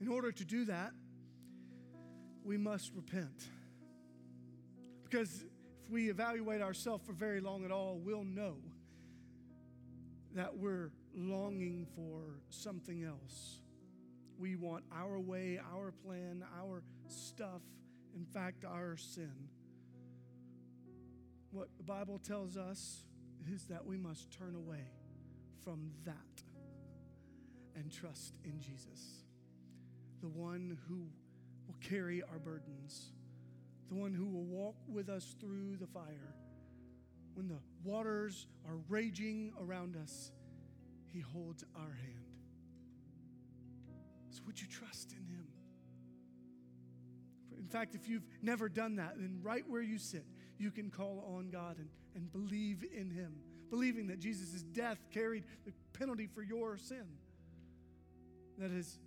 In 0.00 0.08
order 0.08 0.32
to 0.32 0.44
do 0.44 0.64
that, 0.64 0.90
we 2.42 2.56
must 2.56 2.92
repent. 2.94 3.48
Because 5.04 5.44
if 5.84 5.90
we 5.90 6.10
evaluate 6.10 6.62
ourselves 6.62 7.06
for 7.06 7.12
very 7.12 7.40
long 7.40 7.64
at 7.64 7.70
all, 7.70 8.00
we'll 8.02 8.24
know 8.24 8.56
that 10.36 10.54
we're 10.54 10.90
longing 11.14 11.86
for 11.96 12.40
something 12.50 13.02
else. 13.02 13.60
We 14.38 14.54
want 14.54 14.84
our 14.94 15.18
way, 15.18 15.58
our 15.72 15.92
plan, 16.04 16.44
our 16.60 16.82
stuff, 17.08 17.62
in 18.14 18.26
fact, 18.26 18.64
our 18.66 18.98
sin. 18.98 19.32
What 21.50 21.68
the 21.78 21.84
Bible 21.84 22.18
tells 22.18 22.58
us 22.58 23.04
is 23.50 23.64
that 23.68 23.86
we 23.86 23.96
must 23.96 24.30
turn 24.30 24.54
away 24.54 24.84
from 25.64 25.90
that 26.04 26.14
and 27.74 27.90
trust 27.90 28.34
in 28.44 28.60
Jesus, 28.60 29.24
the 30.20 30.28
one 30.28 30.76
who 30.86 31.06
will 31.66 31.76
carry 31.80 32.22
our 32.30 32.38
burdens, 32.38 33.12
the 33.88 33.94
one 33.94 34.12
who 34.12 34.26
will 34.26 34.44
walk 34.44 34.76
with 34.86 35.08
us 35.08 35.34
through 35.40 35.76
the 35.76 35.86
fire. 35.86 36.34
When 37.36 37.48
the 37.48 37.60
waters 37.84 38.46
are 38.66 38.78
raging 38.88 39.52
around 39.60 39.94
us, 39.94 40.32
he 41.12 41.20
holds 41.20 41.64
our 41.74 41.92
hand. 41.92 42.26
So, 44.30 44.40
would 44.46 44.58
you 44.60 44.66
trust 44.66 45.12
in 45.12 45.26
Him? 45.26 45.46
In 47.58 47.68
fact, 47.68 47.94
if 47.94 48.08
you've 48.08 48.26
never 48.42 48.70
done 48.70 48.96
that, 48.96 49.14
then 49.16 49.40
right 49.42 49.64
where 49.68 49.82
you 49.82 49.98
sit, 49.98 50.24
you 50.58 50.70
can 50.70 50.90
call 50.90 51.36
on 51.36 51.50
God 51.50 51.78
and, 51.78 51.88
and 52.14 52.32
believe 52.32 52.84
in 52.94 53.10
Him, 53.10 53.34
believing 53.70 54.06
that 54.06 54.18
Jesus' 54.18 54.62
death 54.62 54.98
carried 55.10 55.44
the 55.64 55.72
penalty 55.92 56.26
for 56.26 56.42
your 56.42 56.78
sin, 56.78 57.06
that 58.56 58.70
His 58.70 58.98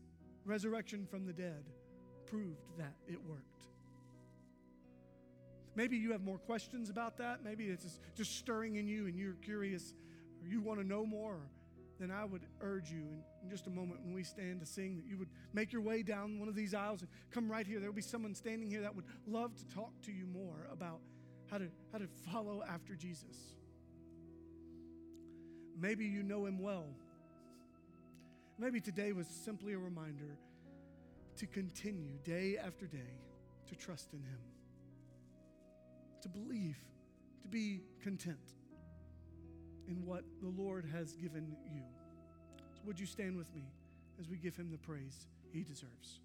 resurrection 0.45 1.07
from 1.09 1.25
the 1.25 1.33
dead 1.33 1.65
proved 2.27 2.61
that 2.77 2.93
it 3.07 3.19
worked. 3.23 3.58
Maybe 5.79 5.95
you 5.95 6.11
have 6.11 6.25
more 6.25 6.39
questions 6.39 6.89
about 6.89 7.19
that. 7.19 7.41
Maybe 7.41 7.67
it's 7.67 7.97
just, 8.17 8.35
stirring 8.35 8.75
in 8.75 8.85
you 8.85 9.07
and 9.07 9.17
you're 9.17 9.35
curious 9.35 9.93
or 10.41 10.49
you 10.49 10.59
want 10.59 10.81
to 10.81 10.85
know 10.85 11.05
more 11.05 11.39
then 12.01 12.11
I 12.11 12.25
would 12.25 12.43
urge 12.61 12.89
you 12.89 12.99
in, 12.99 13.23
in, 13.43 13.49
just 13.49 13.67
a 13.67 13.69
moment 13.69 14.01
when 14.03 14.13
we 14.13 14.23
stand 14.23 14.61
to 14.61 14.65
sing 14.65 14.95
that 14.97 15.05
you 15.05 15.17
would 15.17 15.29
make 15.53 15.73
your 15.73 15.81
way 15.81 16.01
down 16.01 16.39
one 16.39 16.47
of 16.47 16.55
these 16.55 16.73
aisles 16.73 17.01
and 17.01 17.09
come 17.29 17.51
right 17.51 17.67
here. 17.67 17.79
There 17.79 17.89
will 17.89 17.95
be 17.95 18.01
someone 18.01 18.33
standing 18.35 18.69
here 18.69 18.81
that 18.81 18.95
would 18.95 19.03
love 19.27 19.53
to 19.55 19.65
talk 19.67 19.91
to 20.03 20.11
you 20.11 20.25
more 20.25 20.67
about 20.71 20.99
how 21.51 21.57
to, 21.57 21.67
how 21.91 21.97
to 21.97 22.07
follow 22.31 22.63
after 22.69 22.95
Jesus. 22.95 23.35
Maybe 25.77 26.05
you 26.05 26.23
know 26.23 26.45
him 26.45 26.59
well. 26.59 26.85
Maybe 28.57 28.79
today 28.79 29.11
was 29.11 29.27
simply 29.27 29.73
a 29.73 29.77
reminder 29.77 30.37
to 31.37 31.47
continue 31.47 32.17
day 32.23 32.57
after 32.57 32.85
day 32.85 33.11
to 33.67 33.75
trust 33.75 34.13
in 34.13 34.19
him, 34.19 34.39
to 36.21 36.29
believe, 36.29 36.77
to 37.41 37.47
be 37.47 37.81
content 38.01 38.53
in 39.87 40.05
what 40.05 40.23
the 40.41 40.49
Lord 40.49 40.85
has 40.93 41.13
given 41.13 41.55
you. 41.73 41.81
So, 42.73 42.81
would 42.85 42.99
you 42.99 43.05
stand 43.05 43.37
with 43.37 43.53
me 43.53 43.63
as 44.19 44.29
we 44.29 44.37
give 44.37 44.55
him 44.55 44.69
the 44.71 44.77
praise 44.77 45.27
he 45.51 45.63
deserves? 45.63 46.19